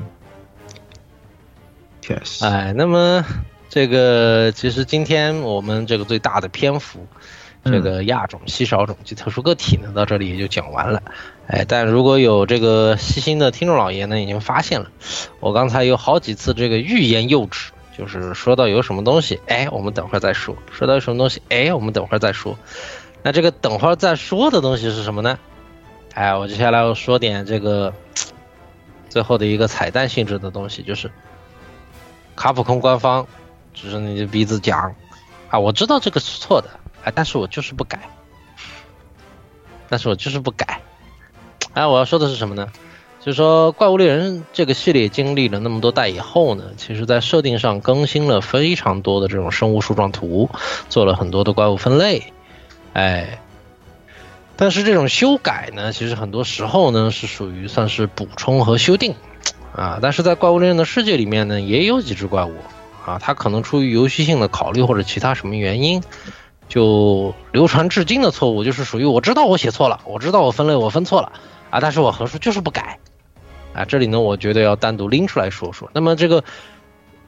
[2.00, 2.44] 确实。
[2.44, 3.24] 哎，那么
[3.68, 7.07] 这个其实今天我们这个最大的篇幅，
[7.64, 11.03] 这个亚种、稀少种及特殊个体呢，到这里也就讲完了。
[11.48, 14.90] 哎，但如果有这个细心的听众老爷呢，已经发现了，
[15.40, 17.72] 我刚才有好几次这个欲言又止。
[17.97, 22.57] 就是说到有什么东西，哎，我们等会儿再说；说到有什么东西，哎，我们等会儿再说。
[23.22, 25.38] 那这个等会儿再说的东西是什么呢？
[26.14, 27.93] 哎，我接下来要说点这个
[29.09, 31.11] 最后的一个彩蛋性质的东西，就是
[32.34, 33.26] 卡普空官方
[33.74, 34.95] 指着你的鼻子讲
[35.51, 36.70] 啊，我知道这个是错的，
[37.05, 38.01] 哎，但是我就是不改，
[39.88, 40.80] 但是我就是不改。
[41.74, 42.70] 哎，我要说的是什么呢？
[43.24, 50.50] 就是说，怪物猎人这个系列经历了那么多代以后呢，其实在设定上更新了非常多的这种生物树状图，
[50.88, 52.32] 做了很多的怪物分类，
[52.94, 53.38] 哎，
[54.56, 59.14] 但是这种修改呢，其实很多时候呢是属于算是补充和修订，
[59.72, 62.52] 啊，但是在怪物猎人的世界里面呢，也有几只怪物，
[63.06, 66.02] 啊，它可能出于游戏性的考虑或者其他什么原因，
[66.68, 71.30] 就流传至今的错误，就是属于我知道我写错了，我知道我分类我分错了，
[71.70, 72.98] 啊，但是我横竖就是不改。
[73.74, 75.90] 啊，这里呢，我觉得要单独拎出来说说。
[75.94, 76.44] 那么这个，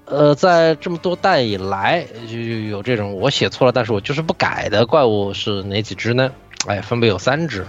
[0.04, 6.30] 呃，在这么多代以来，就有这种我写错了，但是我就是不改的怪物是哪几只呢？
[6.66, 7.66] 哎，分别有三只。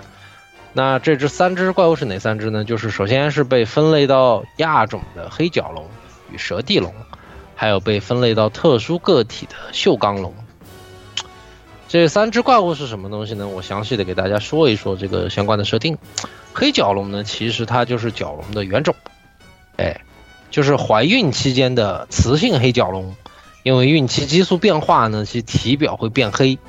[0.74, 2.66] 那这只三只怪物是哪三只呢？
[2.66, 5.88] 就是首先是被分类到亚种的黑角龙
[6.30, 6.94] 与蛇地龙，
[7.56, 10.34] 还有被分类到特殊个体的锈钢龙。
[11.96, 13.48] 这三只怪物是什么东西呢？
[13.48, 15.98] 我详细的给大家说一说这个相关的设定。
[16.54, 18.94] 黑角龙呢，其实它就是角龙的原种，
[19.78, 20.02] 哎，
[20.52, 23.16] 就是怀孕期间的雌性黑角龙，
[23.64, 26.60] 因为孕期激素变化呢，其体表会变黑，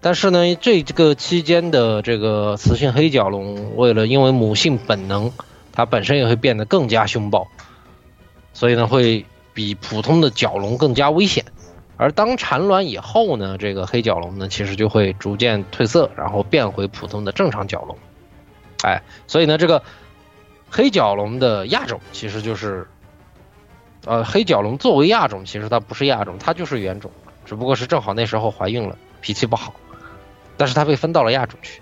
[0.00, 5.32] 但是呢，这这个期间的这个雌性黑角龙，为了因为母性本能，
[5.72, 7.48] 它本身也会变得更加凶暴，
[8.54, 11.44] 所以呢，会比普通的角龙更加危险。
[12.02, 17.96] 而当产卵以后呢，这个黑角龙呢，其实就会逐渐褪色，然后变回普通的正常角龙。
[18.82, 19.80] 哎，所以呢，这个
[20.68, 22.88] 黑角龙的亚种其实就是，
[24.04, 27.08] 呃，黑角龙作为亚种，其实它不是亚种，它就是原种，
[27.44, 29.72] 只不过是正好那时候怀孕了，脾气不好。
[30.56, 31.80] 但是它被分到了亚种去，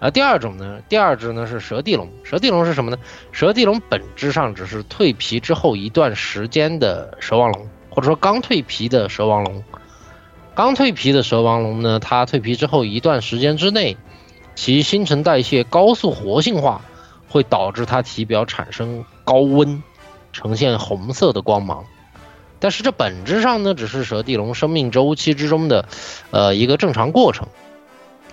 [0.00, 2.08] 而第二种呢，第二只呢是蛇地龙。
[2.24, 2.96] 蛇地龙是什么呢？
[3.30, 9.62] 蛇地龙本质上只是蜕皮之后一段时间的蛇王龙，或者说刚蜕皮的蛇王龙。
[10.54, 13.96] 刚蜕皮的蛇王龙呢，它蜕皮之后一段时间之内，
[14.54, 16.80] 其新陈代谢高速活性化，
[17.28, 19.82] 会导致它体表产生高温，
[20.32, 21.84] 呈现红色的光芒。
[22.58, 25.86] 但是这本质上呢，只是蛇地龙生命周期之中的，
[26.30, 27.48] 呃，一个正常过程。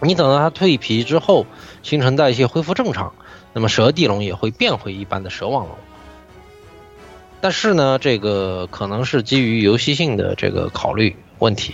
[0.01, 1.45] 你等到它蜕皮之后，
[1.83, 3.13] 新陈代谢恢复正常，
[3.53, 5.75] 那么蛇地龙也会变回一般的蛇王龙。
[7.41, 11.73] 但是呢，这个可能是基于游戏性的这个考虑问题，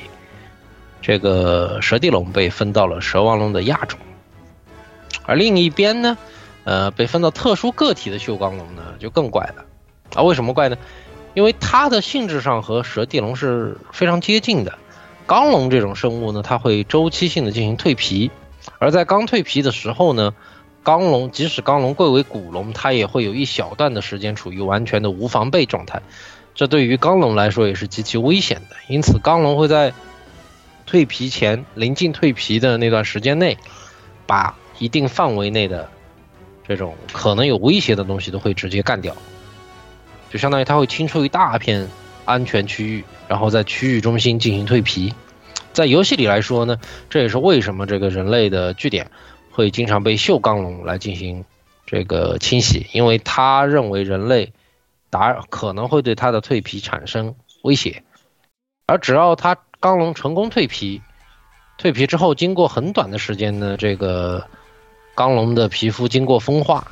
[1.02, 4.00] 这个蛇地龙被分到了蛇王龙的亚种，
[5.26, 6.18] 而另一边呢，
[6.66, 9.66] 呃，被分到特殊个体的锈钢龙呢，就更怪了。
[10.14, 10.78] 啊，为什么怪呢？
[11.34, 14.78] 因为它的性质上和蛇地龙是非常接近的，
[15.26, 18.30] 刚龙这种生物呢，它会周期性的进行蜕皮，
[18.78, 20.34] 而在刚蜕皮的时候呢，
[20.86, 26.04] 钢龙即使钢龙贵为古龙，它也会有一小段的时间处于完全的无防备状态，
[26.54, 28.76] 这对于钢龙来说也是极其危险的。
[28.88, 29.92] 因此，钢龙会在
[30.88, 33.58] 蜕皮前临近蜕皮的那段时间内，
[34.28, 35.90] 把一定范围内的
[36.68, 39.18] 这种可能有威胁的东西都会直接干掉。
[40.30, 41.90] 就相当于它会清出一大片
[42.26, 45.16] 安全区域，然后在区域中心进行蜕皮。
[45.74, 46.78] 在游戏里来说呢，
[47.10, 49.10] 这也是为什么这个人类的据点
[49.56, 51.46] 会经常被锈钢龙来进行
[51.86, 54.52] 这个清洗，因为他认为人类
[55.10, 58.04] 打可能会对他的蜕皮产生威胁。
[58.86, 61.02] 而只要它钢龙成功蜕皮，
[61.80, 64.46] 蜕皮之后经过很短的时间呢，这个
[65.16, 66.92] 钢龙的皮肤经过风化，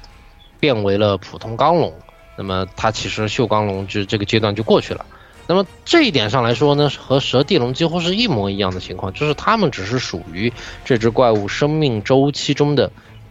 [0.59, 1.93] 变为了普通钢龙。
[2.37, 5.05] 那么它其实锈钢龙就这个阶段就过去了。
[5.45, 10.51] 那么这一点上来说呢，和蛇地龙几乎是一模一样的情况，就是它们只是属于
[10.85, 12.89] 这只怪物生命周期中的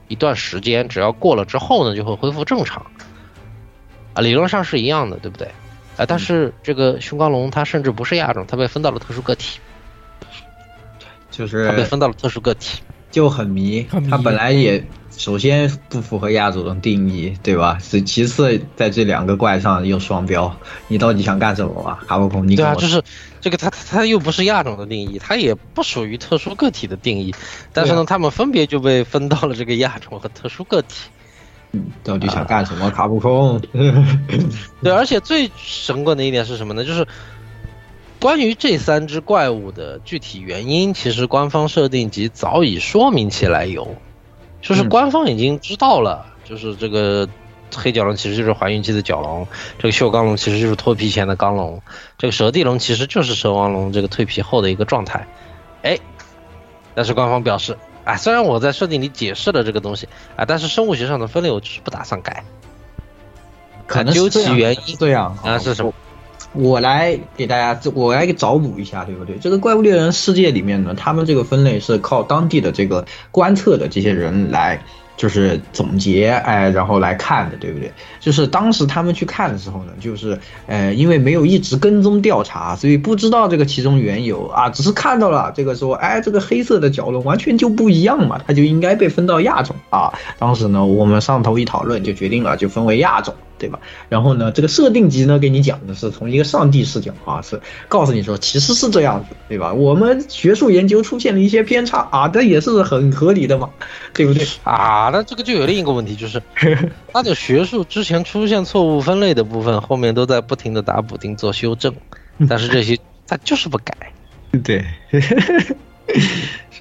[0.08, 2.84] 一段时间，只要过了之后呢，就会恢复正常。
[4.12, 5.48] 啊，理论上是一样的，对不对？
[5.96, 9.58] 啊，但是这个凶刚龙它甚至不是亚种，它被分到了特殊个体，
[11.30, 13.86] 就是它被分到了特殊个体，就很迷。
[14.10, 14.84] 它本来也。
[15.22, 17.78] 首先不符合亚种的定义，对吧？
[17.80, 20.52] 是其次，在这两个怪上又双标，
[20.88, 22.00] 你到底想干什么啊？
[22.08, 23.00] 卡布空，你对啊，就是
[23.40, 27.32] 这个，它它又不是亚种的定义，它也不属于特殊个体的定义，
[27.72, 31.08] 但是呢，他们分别就被分到了这个亚种和特殊个体。
[31.70, 32.90] 嗯，到底想干什么？
[32.90, 33.62] 卡布空？
[34.82, 36.84] 对，而且最神棍的一点是什么呢？
[36.84, 37.06] 就是
[38.18, 43.94] 关于这三只怪物的具体原因，其实官方设定集早已说明其来由。
[44.62, 47.28] 就是官方已经知道了，就是这个
[47.74, 49.46] 黑角龙其实就是怀孕期的角龙，
[49.78, 51.82] 这个锈钢龙其实就是脱皮前的钢龙，
[52.16, 55.26] 这个蛇地龙其实就是蛇王龙这个蜕皮后的一个状态，
[55.82, 55.98] 哎，
[56.94, 62.44] 但是官方表示，啊，虽然我在设定里解释了这个东西，啊，但是生物学上的分类我就是不打算改，
[63.86, 65.92] 可能究其原因，对呀啊是什么？
[66.52, 69.36] 我来给大家，我来给找补一下，对不对？
[69.38, 74.80] 这个怪物猎人世界里面呢，他们这个分类是靠当地的这个观测的这些人来。
[75.14, 77.92] 就是总结，哎，然后来看的，对不对？
[78.18, 80.36] 就是当时他们去看的时候呢，就是，
[80.66, 90.12] 呃，因为没有一直跟踪调查，所以不知道这个其中缘由啊，只是看到了这个说，哎，这个黑色的角龙完全就不一样嘛，它就应该被分到亚种啊。
[90.38, 93.78] 当时呢，我们上头一讨论就决定了，就分为亚种，对吧？
[94.08, 99.72] 然后呢，这个设定集呢，给你讲的是从一个上帝视角啊，是告诉你说其实是这样子，对吧？
[99.72, 103.70] 我们学术研究出现了一些偏差啊，这也是很合理的嘛，
[104.12, 104.72] 对不对啊？
[104.72, 106.42] 啊，那这个就有另一个问题，就是
[107.14, 111.94] 它的学术之前出现错误分类的部分，后面都在不停的打补丁做修正，
[112.48, 112.98] 但是这些
[113.28, 113.94] 它就是不改，
[114.64, 114.84] 对，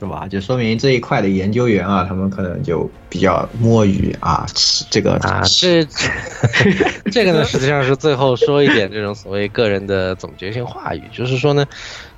[0.02, 0.28] 是吧？
[0.28, 4.48] 就说明这一块的研究员啊，他们可能就比较摸鱼啊，
[4.90, 5.86] 这个啊，这
[7.12, 11.68] 这个呢，实际上是最后说一点这种所谓个人的总结性话语，就是说呢。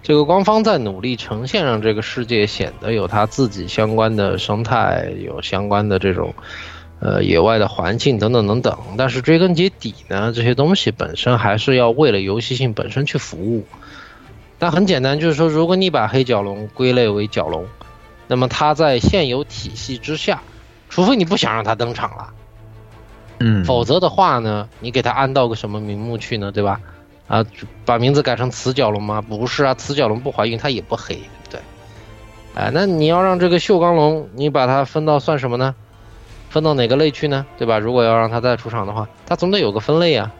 [0.01, 6.35] 这个官方在努力呈现，让这个世界显得有它自己相关的生态，有相关的这种，
[6.99, 8.77] 呃，野外的环境等等等等。
[8.97, 13.65] 但是追根结底呢，这些东西本身还是要为了游戏性本身去服务。
[14.63, 17.65] 那很简单，就是说，如果你把黑角龙归类为角龙，
[18.27, 20.41] 那么它在现有体系之下，
[20.87, 22.33] 除非你不想让它登场了，
[23.39, 26.49] 嗯，否则的话呢，你给它安到个什么名目去呢？
[26.49, 26.79] 对吧？
[27.27, 27.45] 啊，
[27.83, 29.21] 把名字改成雌角龙吗？
[29.21, 31.59] 不是啊，雌角龙不怀孕，它也不黑，对不对？
[32.55, 35.75] 哎，那你要让这个锈钢龙，你把它分到算什么呢？
[36.49, 37.45] 分到哪个类去呢？
[37.57, 37.79] 对吧？
[37.79, 40.31] 如果要让它再出场的话，它总得有个分类啊。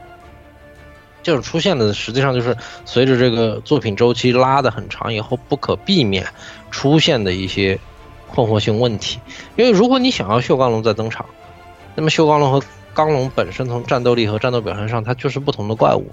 [1.24, 2.55] 就是出现的，实际上就是
[2.86, 6.28] 随着这个作品周期拉得很长以后，不可避免
[6.69, 7.80] 出现的一些
[8.30, 9.19] 困惑性问题。
[9.55, 11.26] 因为如果你想要锈钢龙再登场，
[11.95, 12.61] 那么锈钢龙和
[12.93, 16.05] 钢龙本身从战斗力和战斗表现上，它就是不同的怪物。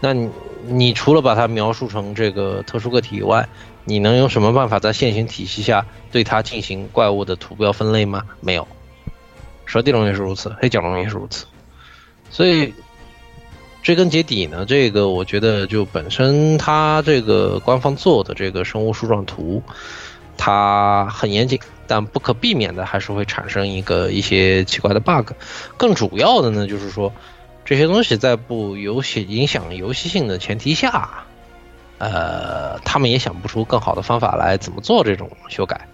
[0.00, 0.28] 那你
[0.66, 3.48] 你除了把它描述成这个特殊个体以外，
[3.84, 8.22] 你能有什么办法在现行体系下对它进行怪物的图标分类吗？
[8.40, 8.66] 没有。
[9.64, 11.46] 蛇地龙也是如此，黑角龙也是如此。
[12.30, 12.74] 所以
[13.84, 19.62] 追根结底呢，这个我觉得就本身它这个官方做的这个生物树状图，
[20.38, 25.32] 它很严谨，但不可避免的还是会产生一个一些奇怪的 bug。
[25.76, 27.12] 更主要的呢，就是说
[27.62, 31.10] 这些东西在不游戏影响游戏性的前提下，
[31.98, 35.86] 呃，他们也想不出更好的方法来怎么做这种修改。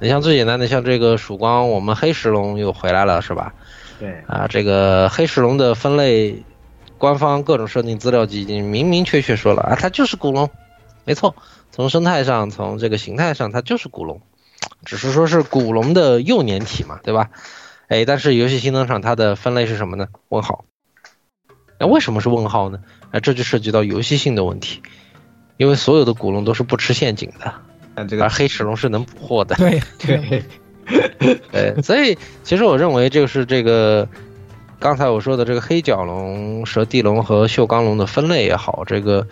[0.00, 3.54] 你像最简单的，像这个曙光，我们黑石龙又回来了，是吧？
[3.98, 6.42] 对啊，这个黑石龙的分类，
[6.98, 10.50] 官方各种设定资料集已经明明确确说了啊，它就是古龙，
[11.04, 11.34] 没错，
[11.70, 14.20] 从生态上，从这个形态上，它就是古龙，
[14.84, 17.30] 只是说是古龙的幼年体嘛，对吧？
[17.88, 20.08] 哎，但是游戏新登场它的分类是什么呢？
[20.28, 20.64] 问号。
[21.78, 22.80] 那为什么是问号呢？
[23.12, 24.82] 啊，这就涉及到游戏性的问题，
[25.56, 27.54] 因为所有的古龙都是不吃陷阱的。
[28.20, 30.44] 而黑齿龙是能捕获的，对对
[31.50, 34.08] 对，所以其实我认为就是这个
[34.78, 39.26] 刚才我说的这个黑角龙、蛇地龙和锈钢龙的分类也好，这个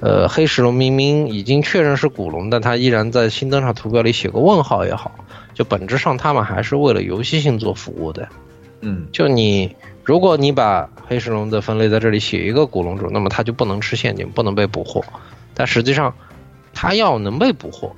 [0.00, 5.12] 呃黑石龙明明已经确认是古龙，但它依然在新登场图标里写个问号也好，
[5.54, 8.28] 就本质上他们还是为了游戏性做服务的。
[8.80, 9.74] 嗯，就你
[10.04, 15.04] 如果你把黑石龙的分类在这里写一个古龙种，那么它就不能吃陷阱，不能被捕获，
[15.54, 16.14] 但实际上。
[16.74, 17.94] 它要能被捕获，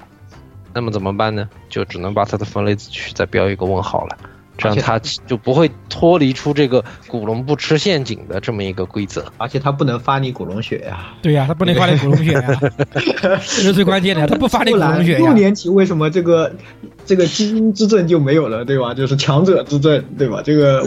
[0.72, 1.48] 那么怎么办呢？
[1.70, 4.18] 就只能把它的分类子区再标一个问号了，
[4.56, 9.24] 这样他就不会脱离出这个古龙不吃陷阱的这么一个规则。
[9.36, 11.12] 而且他不能发你古龙血呀。
[11.22, 12.60] 对呀，他不能发你古龙血呀，
[12.94, 14.26] 这是最关键的。
[14.26, 15.18] 他不发你古龙血呀。
[15.18, 16.54] 六年级为什么这个
[17.04, 18.94] 这个基因之证就没有了，对吧？
[18.94, 20.40] 就是强者之证，对吧？
[20.44, 20.82] 这个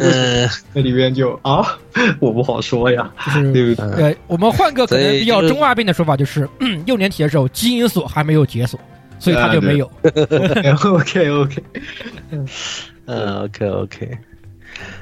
[0.74, 1.78] 那里边就啊，
[2.20, 3.12] 我不好说呀。
[3.54, 4.04] 对不对？
[4.04, 6.48] 呃，我们换个可能比较中二病的说法，就是
[6.86, 8.80] 幼年体的时候基因锁还没有解锁，
[9.20, 9.92] 所以他就没有。
[10.84, 11.64] OK OK，
[13.08, 14.18] 嗯 OK OK，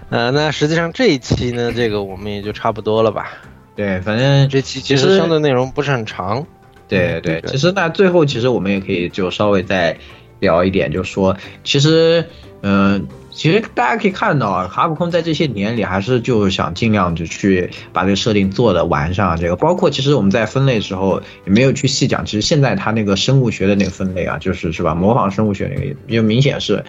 [0.10, 3.34] 呃，那实际上这一期呢，这个我们也就差不多了吧？
[3.76, 6.46] 对，反正这期其实相对内容不是很长。
[6.88, 9.98] 对对，其实那最后其实我们也可以就稍微再
[10.40, 12.24] 聊一点，就是说，其实，
[12.62, 13.06] 嗯。
[13.38, 19.36] 其实大家可以看到啊，哈普空在这些年里还是就想尽量就去把这个设定做的完善。
[19.36, 22.26] 这个包括其实我们在分类时候也没有去细讲。
[22.26, 24.96] 其实现在它那个生物学的那个分类啊，就是是吧？
[24.96, 26.82] 模仿生物学那个，就明显是，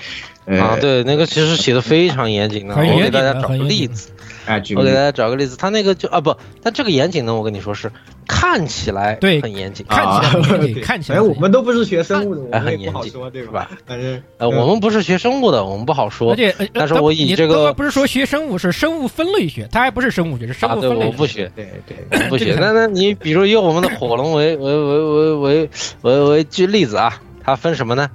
[0.47, 2.77] 啊，对，那个其实写的非常严谨的。
[2.77, 4.11] 我给大家找个例子，
[4.47, 5.57] 哎，我给大家找个例子。
[5.57, 7.91] 他那个就啊不，他这个严谨呢，我跟你说是
[8.29, 11.19] 看起来对很严谨，看起来很严谨， 看起来。
[11.19, 13.69] 哎，我们都不是学生物的，我很严谨，说对吧？
[13.87, 16.31] 反正呃，我们不是学生物的，我们不好说。
[16.31, 21.07] 而且，但是我以这个不是说学生物，是生物分类学，它还不是生物学，是生物分类学。
[21.07, 22.57] 我不学，对对，不学。
[22.61, 25.71] 那那你比如以我们的火龙为为为为为
[26.03, 28.09] 为为举例子啊，它分什么呢？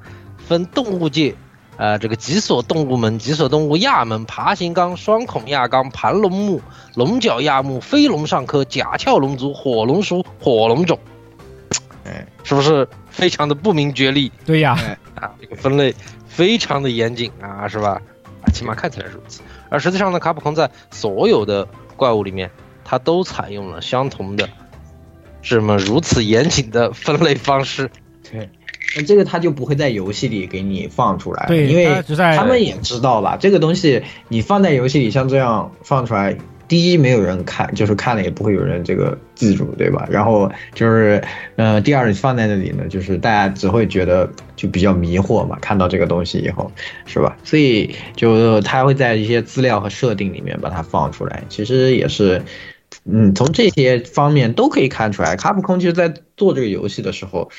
[0.48, 1.36] 分动物界。
[1.82, 6.62] 呃，这个脊索动物门、脊索动物亚门、爬行纲、双孔亚纲、盘龙目、
[6.94, 11.00] 龙角亚目、飞龙上科、甲壳龙族、火龙属、火龙种，
[12.06, 14.32] 哎， 是不是非常的不明觉厉？
[14.46, 14.78] 对呀，
[15.16, 15.96] 啊，这个分类
[16.28, 18.00] 非常的严谨啊，是吧？
[18.44, 19.42] 啊，起码看起来如此。
[19.70, 22.52] 而实际上呢，卡普空在所有的怪物里面，
[22.86, 24.48] 它都采用了相同的
[25.42, 27.90] 这么如此严谨的分类方式。
[28.32, 28.48] 对。
[28.96, 32.04] 那这个他就不会在游戏里给你放出来，对，因为
[32.36, 36.38] 他们也知道吧，这个东西你放在游戏里像这样放出来，
[36.68, 40.08] 第一没有人看，就是看了也不会有人这个记住，对吧？
[40.10, 41.24] 然后就是，
[41.56, 46.72] 呃，第二放在那里呢，就是大家只会觉得就比较迷惑嘛，看到这个东西以后，
[47.06, 47.38] 是吧？
[47.44, 52.42] 所以就他会在一些资料和设定里面把它放出来，其实也是，
[53.06, 57.50] 嗯，从这些方面都可以看出来，卡普空其实在做这个游戏的时候。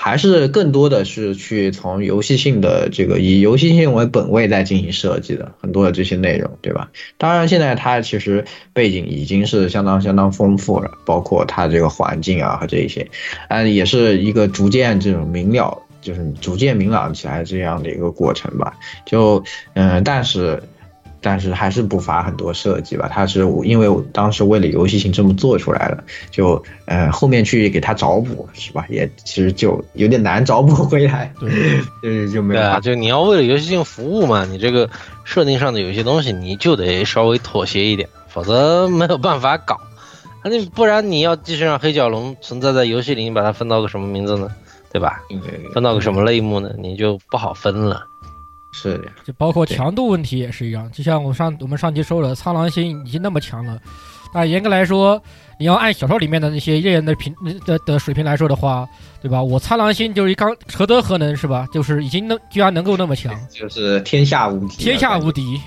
[0.00, 6.88] 还是更多的是去从游戏性的这个以游戏性为本位在进行设计的很多的这些内容，对吧？
[7.16, 13.10] 当然，现在它其实背景已经是相当相当丰富了，包括它这个环境啊和这一些，
[13.48, 18.74] 嗯，也是一个逐渐这种明了，就是逐渐明朗起来这样的一个过程吧。
[19.04, 19.42] 就
[19.74, 20.62] 嗯，但是。
[21.20, 28.86] 但是还是不乏很多设计吧，它是因为我当时为了游戏性这么做出来了，就呃后面去给它找补是吧？
[28.88, 31.50] 也其实就有点难找补回来，对，
[32.02, 34.88] 就是就没有啊，就你要为了游戏性服务嘛，你这个
[35.24, 39.80] 设定上的有些东西你就得稍微妥协一点，否则没有办法搞。
[40.44, 44.48] 那不然你要继续让黑角龙存在在游戏里，你把它分到个什么名字呢？
[44.90, 45.20] 对吧？
[45.74, 46.70] 分到个什么类目呢？
[46.78, 48.06] 你就不好分了。
[48.82, 50.90] 是的，就包括强度问题也是一样。
[50.92, 53.78] 就像我上我们上期说了，苍狼星已经那么强了，
[54.32, 55.20] 但严格来说，
[55.58, 57.34] 你要按小说里面的那些猎人的平
[57.66, 58.88] 的的水平来说的话，
[59.20, 59.42] 对吧？
[59.42, 61.66] 我苍狼星就是一刚何德何能是吧？
[61.72, 65.60] 就是已经能居然能够那么强，就是天下无敌，天下无敌。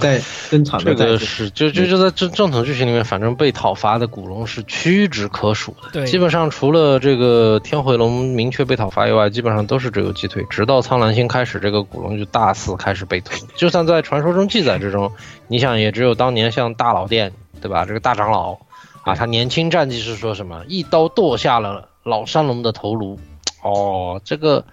[0.00, 5.90] 在登场的这个是就就就在正正统剧情里面，反正被讨伐的古龙是屈指可数的。
[5.92, 10.44] 对，基本上除了这个天回龙明确被讨伐以外，基本上都是只有击退。
[10.50, 13.46] 直到苍蓝星开始，这个古龙就大肆开始被屠。
[13.54, 15.10] 就算在传说中记载之中，
[15.48, 17.84] 你想也只有当年像大老殿，对吧？
[17.84, 18.58] 这个大长老
[19.02, 23.18] 啊，他年轻战绩是说什么一刀剁下了老山龙的头颅。
[23.62, 24.64] 哦，这个。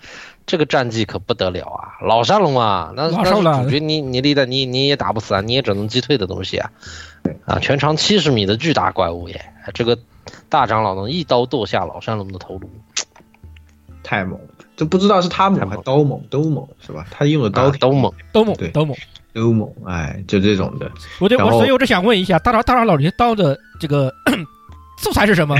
[0.46, 2.06] 这个战绩可不得了啊！
[2.06, 6.72] 老山龙啊，那那是主角，你你立的你你也打不死啊，你也只能击退的东西啊，
[7.46, 9.54] 啊，全长七十米的巨大怪物耶！
[9.74, 9.98] 这个
[10.50, 12.70] 大长老能一刀剁下老山龙的头颅，
[14.04, 14.48] 太猛了！
[14.76, 17.06] 这不知道是他猛还是刀猛，都猛是吧？
[17.10, 18.98] 他用的刀都猛，都猛，对，都猛，
[19.34, 19.72] 都猛！
[19.86, 20.92] 哎，就这种的。
[21.20, 24.14] 我就我所以我就想问一下，大长大长老，你刀的这个
[25.00, 25.56] 素材是什么？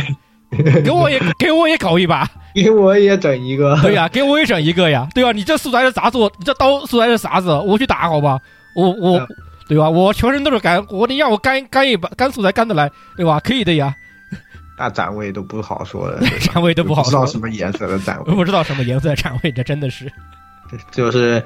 [0.84, 2.30] 给我也给我也搞一把。
[2.54, 5.32] 给我也整一个，对呀，给我也整一个呀，对吧？
[5.32, 6.32] 你这素材是咋做？
[6.38, 7.50] 你这刀素材是啥子？
[7.52, 8.40] 我去打好吧？
[8.76, 9.28] 我我，
[9.68, 9.90] 对吧？
[9.90, 13.40] 我全身都是干，我你让我干干一把，干素材干得来，对吧？
[13.40, 13.96] 可以的呀。
[14.78, 17.06] 那展位都不好说的， 展位都不好说。
[17.06, 20.12] 不知道什么颜色的展位，不知道什么颜色的展位，这真的是，
[20.92, 21.44] 就是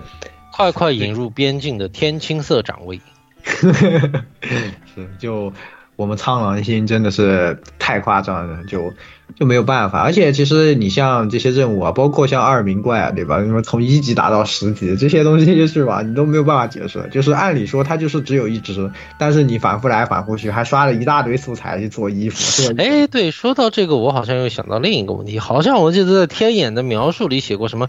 [0.51, 2.99] 快快引入边境的天青色展位。
[3.43, 5.53] 是就。
[5.97, 8.93] 我们苍狼星真的是太夸张了，就
[9.35, 9.99] 就没有办法。
[9.99, 13.39] 而且其实你像这些任务啊，包括像二名怪啊，对吧？
[13.39, 16.03] 什么从一级打到十级这些东西就是吧？
[16.05, 17.09] 你都没有办法解释。
[17.11, 22.71] 就是按理说它就是只有一只，但是你反复来反复去，还刷了一大堆素材去做衣服。
[22.77, 27.87] 哎，对，说到这个，我好像又想到另一个问题，好像我记得在天眼的描述里写过什么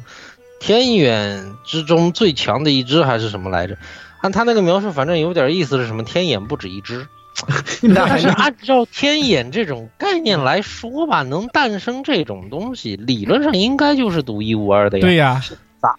[0.60, 3.76] 天眼之中最强的一只还是什么来着？
[4.22, 7.06] 按他那个描述，反正有点意思是什么天眼不止一只。
[7.94, 15.02] 但是按照天眼这种概念来说吧，能诞生这种东西，理论上应该就是独一无二的呀。
[15.02, 15.42] 对呀，
[15.80, 15.94] 咋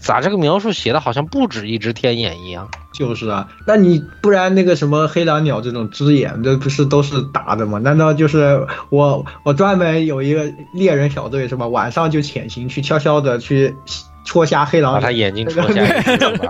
[0.00, 2.68] 咋这个描述写的好像不止一只天眼一样？
[2.92, 7.78] 就是啊，那你不然那个什么黑狼鸟这种只眼，这不是都是打的吗？
[7.78, 11.66] 难道就是我我专门有一个猎人小队是吧？
[11.66, 13.74] 晚上就潜行去悄悄的去。
[14.24, 15.84] 戳瞎黑狼，把他眼睛戳瞎，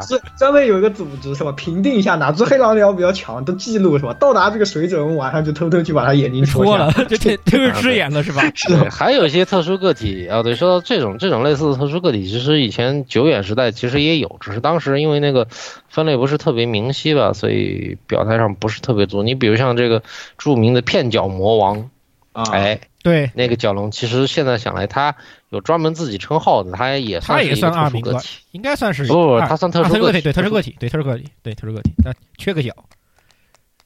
[0.00, 1.52] 是 专门有一个组织是吧？
[1.52, 4.14] 评定一下哪只黑狼鸟比较强，都记录是吧？
[4.14, 8.42] 到达这个水准，晚上就偷偷去把他眼睛戳了， 就 就是吃眼了是吧？
[8.54, 8.74] 是。
[8.88, 15.48] 还有一些特殊个体啊，对，说到这种这种类似的特殊个体，其实以前久远时代其实也有，只是当时因为那个
[15.88, 19.22] 分类不是特别明晰吧，所以表态上不是特别足。
[19.22, 20.02] 你比如像这个
[20.38, 21.90] 著名的片脚魔王，
[22.34, 22.80] 哎。
[23.04, 25.14] 对，那个角龙其实现在想来，他
[25.50, 32.72] 有专门自己称号的，他也他也算二名个体，应该算是不，他算特殊个体，对，特殊个体，对，特殊个体，对，特殊个体，但缺个角。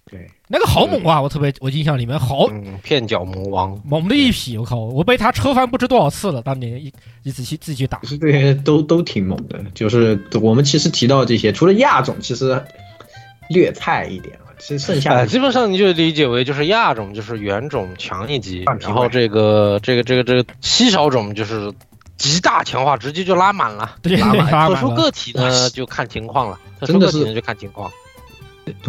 [0.09, 1.21] 对，那个好猛啊！
[1.21, 2.47] 我特别，我印象里面好
[2.85, 6.41] 片角魔王，猛的一匹，我靠，我被他车翻不知多少次了。
[6.41, 6.93] 当年一
[7.25, 9.61] 一仔细自己去打，对，都都挺猛的。
[9.75, 12.65] 就是我们其实提到这些，除了亚种，其实
[13.51, 14.39] 略菜一点。
[14.59, 21.73] 其实 剩下，基本上你就理解为就是亚种就是原种强一级，然后这个这个这个这个稀少种就是
[22.17, 23.97] 极大强化，直接就拉满了。
[24.03, 24.69] 拉满。
[24.69, 27.91] 特殊个体呢就看情况了，特殊个体呢就看情况。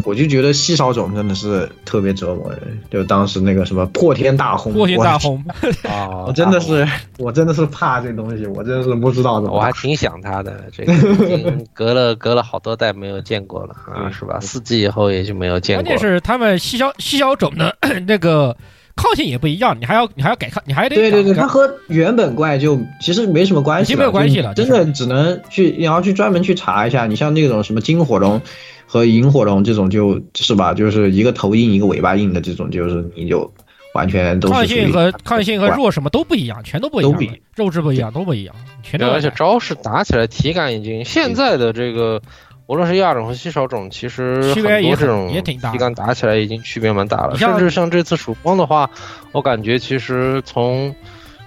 [0.04, 5.44] 我就觉得稀少种真的是特别折磨人，就当时那个什么破天大轰，破天大轰
[5.84, 6.26] 啊！
[6.28, 6.88] 我真的是，
[7.18, 9.56] 我真的是怕这东西，我真的是不知道怎么。
[9.56, 14.40] 我还挺想他的， 这个已经隔了隔了好多代没有见过了啊，是吧？
[14.40, 15.84] 四季以后也就没有见过。
[15.84, 17.76] 关键是他们稀少稀少种的
[18.08, 18.56] 那个
[18.96, 28.42] 抗性也不一样，你还要你还要改抗，你还得对对对，它和原本怪就其实没什么关系，已经没有关系了，真的只能去你要去专门去查一下，你像那种什么金火龙。
[28.92, 33.54] 和萤火龙这种就是吧，就是一个头硬一个尾巴硬的这种，就是你就
[33.94, 42.20] 完全都是抗属性和抗性和弱什么都不一样，全都不一样都不一样，肉质不一样，都不一样，全都，而且招式打起来体感已经现在的这个，
[42.66, 47.38] 无论是亚种和稀少种，其实区别也很很多这种也挺大体感打起来已经区别蛮大了。
[47.38, 48.90] 甚至像这次曙光的话，
[49.34, 50.96] 我感觉其实从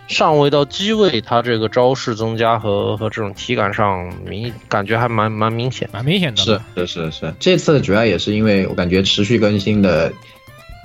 [0.08, 6.42] 上位到机位，它这个招式增加和和这种体感上明感觉还蛮蛮明显，蛮明显的。
[6.42, 10.12] 是是是是，这次主要也是因为我感觉持续更新的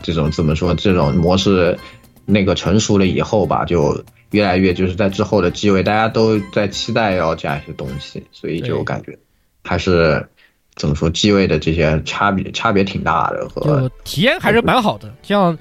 [0.01, 1.77] 这种怎么说，这种模式
[2.25, 9.17] 那个成熟了以后吧，就越来越就是在之后的机位，大家都在期待要加一些东西，所以就感觉
[9.63, 10.25] 还是
[10.75, 15.13] 怎么说机位的这些差别差别挺大的和就体验还是蛮好的。
[15.23, 15.57] 像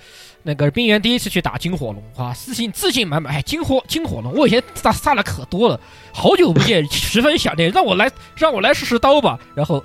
[0.46, 5.80] 那个冰原第一次去打金火龙，啊，自信自信满满，哎，金火金火龙，我以前杀杀了可多了，
[6.12, 9.36] 好久不见，十分想念，让我来让我来试试刀吧。
[9.56, 9.82] 然后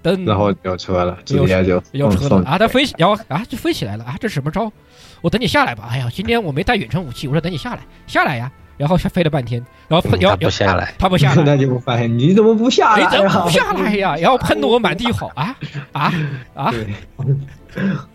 [0.00, 4.72] 等然后有车了，直接就有车送了啊，它飞起，然后啊就飞起来了啊，这是什么招？
[5.20, 5.86] 我等你下来吧。
[5.90, 8.50] 哎呀，今天我没带远程武器，我说等你下来，下来呀。
[8.78, 13.04] 然后飞了半天，然后喷，然后他不下来，他不下来， 那就不发现你怎么不下来？
[13.04, 14.16] 你怎么不下来呀？
[14.16, 15.54] 然后 喷的我满地跑啊
[15.92, 16.10] 啊
[16.54, 16.72] 啊！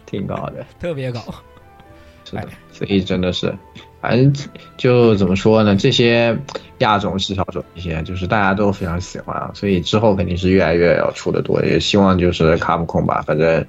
[0.07, 1.21] 挺高的，特别高。
[2.29, 3.53] 是的，所以真的是，
[4.01, 4.33] 反正
[4.75, 5.75] 就怎么说呢？
[5.75, 6.37] 这些
[6.79, 13.65] 亚种、稀少种一些，就是大家都非常喜欢啊，所以之后肯定是越来越要出的多，也希望就是卡普空吧，反正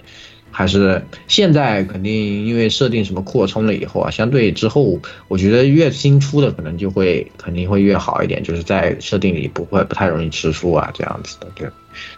[0.50, 4.98] 还是现在肯定因为设定什么扩充了以后啊，相对之后，
[5.28, 11.68] 我觉得越新出的可能就会肯定会越好一点，就是在设定里不会不太容易吃书啊这样子的，对，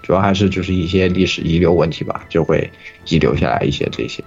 [0.02, 2.70] 主要还是就是一些历史遗留问题吧，就会
[3.08, 4.24] 遗留下来一些这些。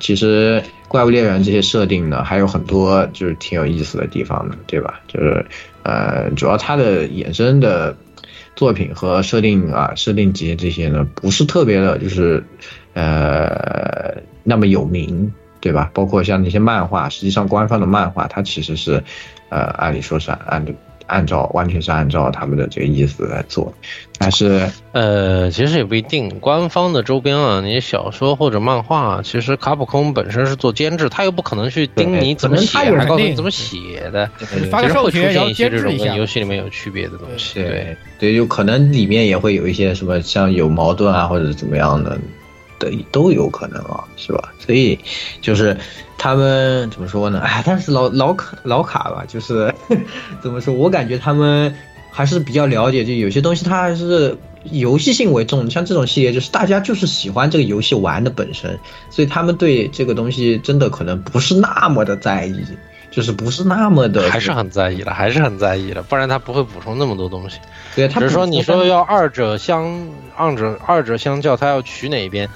[0.00, 5.00] 其实怪物猎人这些设定呢，还有很多就是挺有意思的地方的，对吧？
[5.08, 5.44] 就是
[5.82, 7.96] 呃，主要它的衍生的
[8.54, 12.42] 作品和设定啊、设定集这些呢，不是特别的，就是
[12.94, 15.90] 呃那么有名，对吧？
[15.92, 19.02] 包括像那些漫画，实际上官方的漫画它其实是
[19.48, 20.64] 呃，按理说是按
[21.06, 23.72] 按照完全是按照他们的这个意思来做，
[24.18, 26.28] 但是呃，其实也不一定。
[26.40, 34.28] 官方的周边啊，你小说或者漫画，其实卡普空本身是做监制，他又不可能去盯你怎么写，还告诉你怎么写的。
[34.70, 37.54] 发个授权，然后一些这种监制一下跟游戏里面有区别的东西。
[37.54, 42.18] 对对，有可能里面也会有一些什么像有矛盾啊，或者怎么样的
[42.78, 44.52] 的都有可能啊，是吧？
[44.58, 44.98] 所以
[45.40, 45.76] 就是
[46.18, 47.40] 他们怎么说呢？
[47.40, 49.72] 哎，但是老老卡老卡吧，就是
[50.42, 50.74] 怎么说？
[50.74, 51.74] 我感觉他们
[52.10, 55.70] 还是比较了解，就有些东西它还是游戏性为重。
[55.70, 58.78] 像这种系列，就是大家就是喜欢这个游戏玩的本身，
[59.10, 62.64] 所以他们对这个东西真的可能不是那么的在意。
[63.16, 67.58] 就是不是那么的，还是很在意的，还是很在意的，不然他不会补充那么多东西。
[67.94, 70.06] 对，他只是说你说要二者相
[70.36, 72.46] 二者二者相较，他要取哪一边？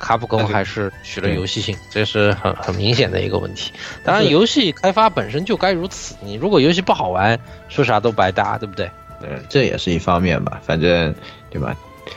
[0.00, 3.70] 卡普空还是取了游戏性，这是很很明显的一个问题。
[4.02, 6.16] 当然，游戏开发本身就该如此。
[6.20, 7.38] 你如果游戏不好玩，
[7.68, 8.90] 说啥都白搭，对不对？
[9.22, 10.60] 嗯，这也是一方面吧。
[10.66, 11.14] 反正
[11.48, 11.76] 对吧？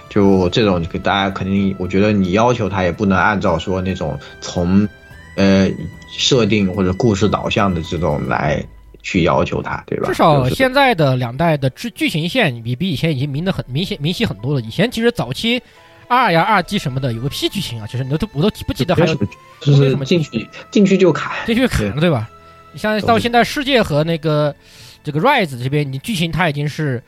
[0.09, 4.89] 就这种，大家肯定，我觉得你要求他也不能按照说那种从
[5.35, 5.69] 呃
[6.17, 8.63] 设定或者故事导向的这种来
[9.01, 10.07] 去要求他，对吧？
[10.07, 14.61] 至少现在的两代的剧剧情线比比以前已经明的很明显明晰很多了。
[14.61, 15.61] 以前其实早期
[16.07, 19.15] 二呀二 G 什么的有个屁剧情啊，其实你都我都不记得还有
[19.59, 22.29] 就是进去进去就卡，进去砍了，对吧？
[22.73, 24.55] 你像到现在世界和那个
[25.03, 27.01] 这个 Rise 这边，你剧情它已经是。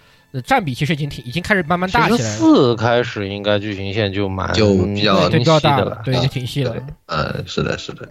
[0.45, 2.23] 占比其实已经挺已经开始慢慢大起来了。
[2.23, 6.75] 四开始应该剧情线就蛮就比较对比较大了，对，就挺细了。
[7.07, 8.07] 嗯，是的，是的。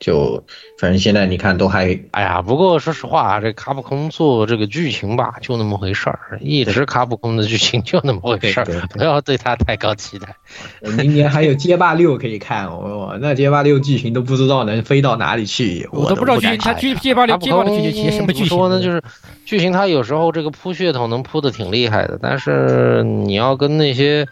[0.00, 0.42] 就
[0.78, 8.64] 反正现在你看都还，哎呀，不过说实话，这卡普空做这个剧情吧，就那么回事儿，一直卡普空的剧情就那么回事儿，
[8.94, 10.34] 不要对他太高期待。
[10.96, 18.80] 明年还有街霸六可以看，我那街霸六剧情都不知道能飞到哪里去，我都不知道剧情，他剧街霸六街霸的剧情什么剧情说呢？
[18.80, 19.02] 就是
[19.44, 24.26] 剧情，他有时候这个铺噱头能铺的挺厉害的，但是你要跟那些。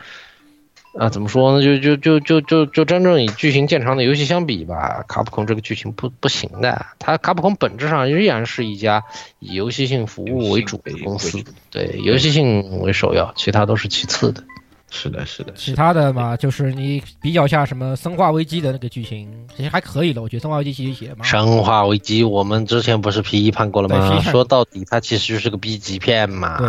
[0.99, 1.65] 啊，怎么说呢？
[1.65, 6.87] 就就就就就就真正以剧情见长的游戏相比吧，卡普空这个剧情不不行的。
[6.99, 9.05] 它卡普空本质上依然是一家
[9.39, 14.43] 以游戏性服务为主的公司，对游戏性为首要，其他都是其次的。
[14.91, 15.53] 是的，是的。
[15.55, 20.23] 其他的嘛，就是你比较下什么《生化危机》的那个剧情，其实还可以了。
[20.23, 21.25] 我觉得《生化危机》其实写的蛮。
[21.29, 24.19] 生化危机我们之前不是批判过了吗？
[24.23, 26.57] 说到底，它其实就是个 B 级片嘛。
[26.57, 26.69] 对。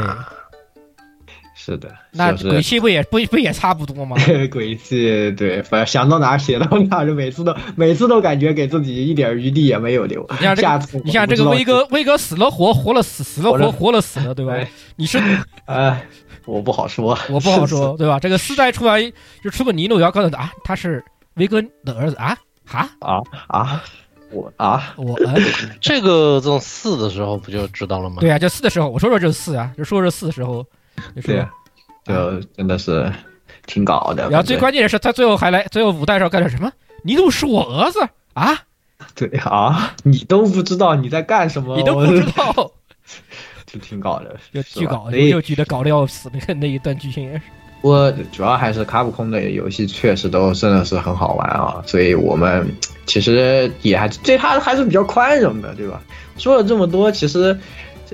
[1.61, 4.15] 是的，那鬼泣不也不不也差不多吗？
[4.49, 10.25] 鬼泣对，反正想到哪写到哪，就每次都每次都感觉给自己一点余地也没有留。
[10.31, 14.55] 你像这个，你像这个威哥，威哥死了活，活了死，死了活，活了死了，对吧？
[14.95, 15.19] 你是
[15.65, 16.07] 哎，
[16.45, 18.17] 我不好说，我不好 说，对吧？
[18.17, 19.01] 这个四代出来
[19.43, 21.03] 就出个尼诺，要告诉他啊，他是
[21.33, 23.83] 威哥的儿子啊，哈啊啊！
[24.31, 25.19] 我啊，我
[25.81, 28.17] 这个从四的时候不就知道了吗？
[28.21, 30.65] 对啊，就四的时候，我说说这四啊，就说说四的时候，
[31.23, 31.49] 对呀，
[32.05, 33.11] 就真的是
[33.65, 34.29] 挺搞的。
[34.29, 36.71] 然后最关键的是，他最后还来，最后五代时候干了什么？
[37.03, 37.99] 尼禄是我儿子
[38.33, 38.57] 啊！
[39.15, 42.71] 对啊，你都不知道你在干什么，你都不知道，
[43.65, 47.41] 就挺搞的， 就巨搞，又觉得搞的要死，那个那一段剧情也是。
[47.81, 52.69] 我主要还是卡普空的游戏确实都真的是很好玩啊，所以我们
[53.05, 56.01] 其实也还对他还是比较宽容的，对吧？
[56.35, 57.57] 说了这么多，其实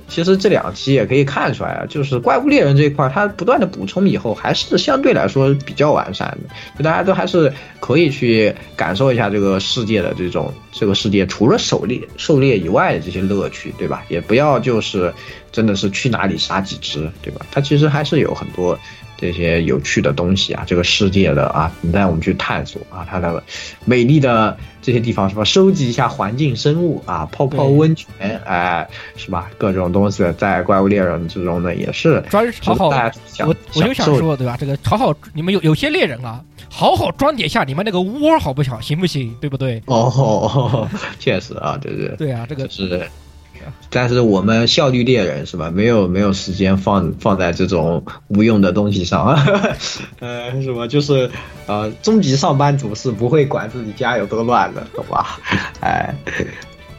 [0.07, 14.03] 其实这两期也可以看出来啊，就是怪物猎人这一块，它不断的补充以后，还是相对来说比较完善的，就大家都还是可以去感受一下这个世界的这种这个世界除了狩猎狩猎以外的这些乐趣，对吧？
[14.09, 15.13] 也不要就是
[15.51, 17.45] 真的是去哪里杀几只，对吧？
[17.51, 18.77] 它其实还是有很多。
[19.17, 23.41] 这些有趣的东西啊，这个世界的啊，等待我们去探索啊，它的
[23.85, 25.43] 美丽的这些地方是吧？
[25.43, 28.07] 收集一下环境生物啊，泡泡温泉，
[28.45, 29.49] 哎，是吧？
[29.57, 32.89] 各种东西在怪物猎人之中呢，也是专好好。
[32.89, 34.57] 我我就想说，对吧？
[34.59, 38.79] 这个好好，你们有有些猎人啊，好好装点下你们那个窝，好不好？
[38.81, 39.35] 行不行？
[39.39, 39.81] 对不对？
[39.85, 40.89] 哦，
[41.19, 43.07] 确实啊，对对对啊，这个是。
[43.89, 45.71] 但是我们效率猎人是吧？
[45.73, 49.27] 没有没有时间放放在这种无用的东西上，
[50.19, 51.29] 呃，什么就是
[51.67, 55.39] 呃，终极上班族是不会管自己家有多乱的，懂吧？
[55.81, 56.13] 哎。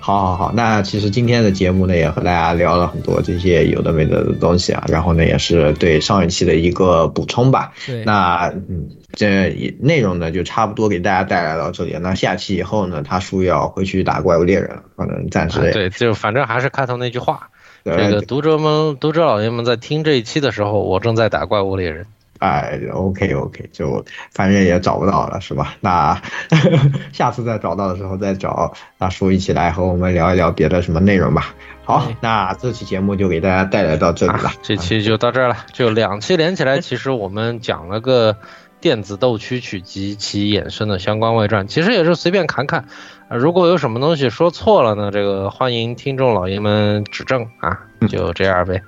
[0.07, 7.73] 好，好，好，那其实今天的节目呢，也和大家聊了很多这些有的没的的东西啊，然后呢，也是对上一期的一个补充吧。
[7.85, 9.51] 对，那嗯，这
[9.81, 11.97] 内容呢，就差不多给大家带来到这里。
[12.01, 17.49] 那下期以后呢，他叔要回去打怪物猎人了，可能暂时对，就反正还是开头那句话，
[17.85, 22.07] 这个读者们、读者老爷们在听这一期的时候，我正在打怪物猎人。
[22.39, 25.75] 哎，OK OK，就反正也找不到了，是吧？
[25.81, 26.21] 那
[27.13, 31.55] 下次再找到的时候再找大叔一起来和我们聊一聊别的什么内容吧。
[31.85, 38.37] 好，那这期节目就给大家带来到这里了，这期就到这儿了，就两期连起来，其实我们讲了个
[38.81, 42.85] 电子斗蛐蛐及其衍生的相关外传，其实也是随便侃侃。
[43.31, 48.83] 如果有什么东西说错了呢，这个欢迎听众老爷们指正啊，就这样呗。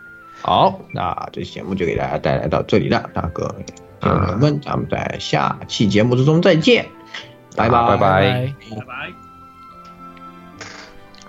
[0.48, 3.54] 好，那这节目就给大家带来到这里了，大哥
[4.00, 6.86] 朋友们，咱们在下期节目之中再见，
[7.54, 7.86] 拜拜。
[7.86, 8.54] 拜拜。
[8.70, 9.12] 拜拜。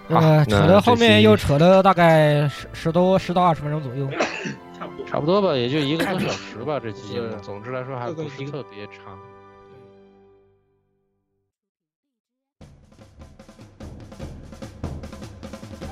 [0.08, 4.10] 呃，扯到后面又扯了大概十十多十到二十分钟左右，
[4.80, 5.06] 差不多。
[5.06, 9.20] 差不多吧，也就一个多小时吧，这期节目，总之来说还不是特别长。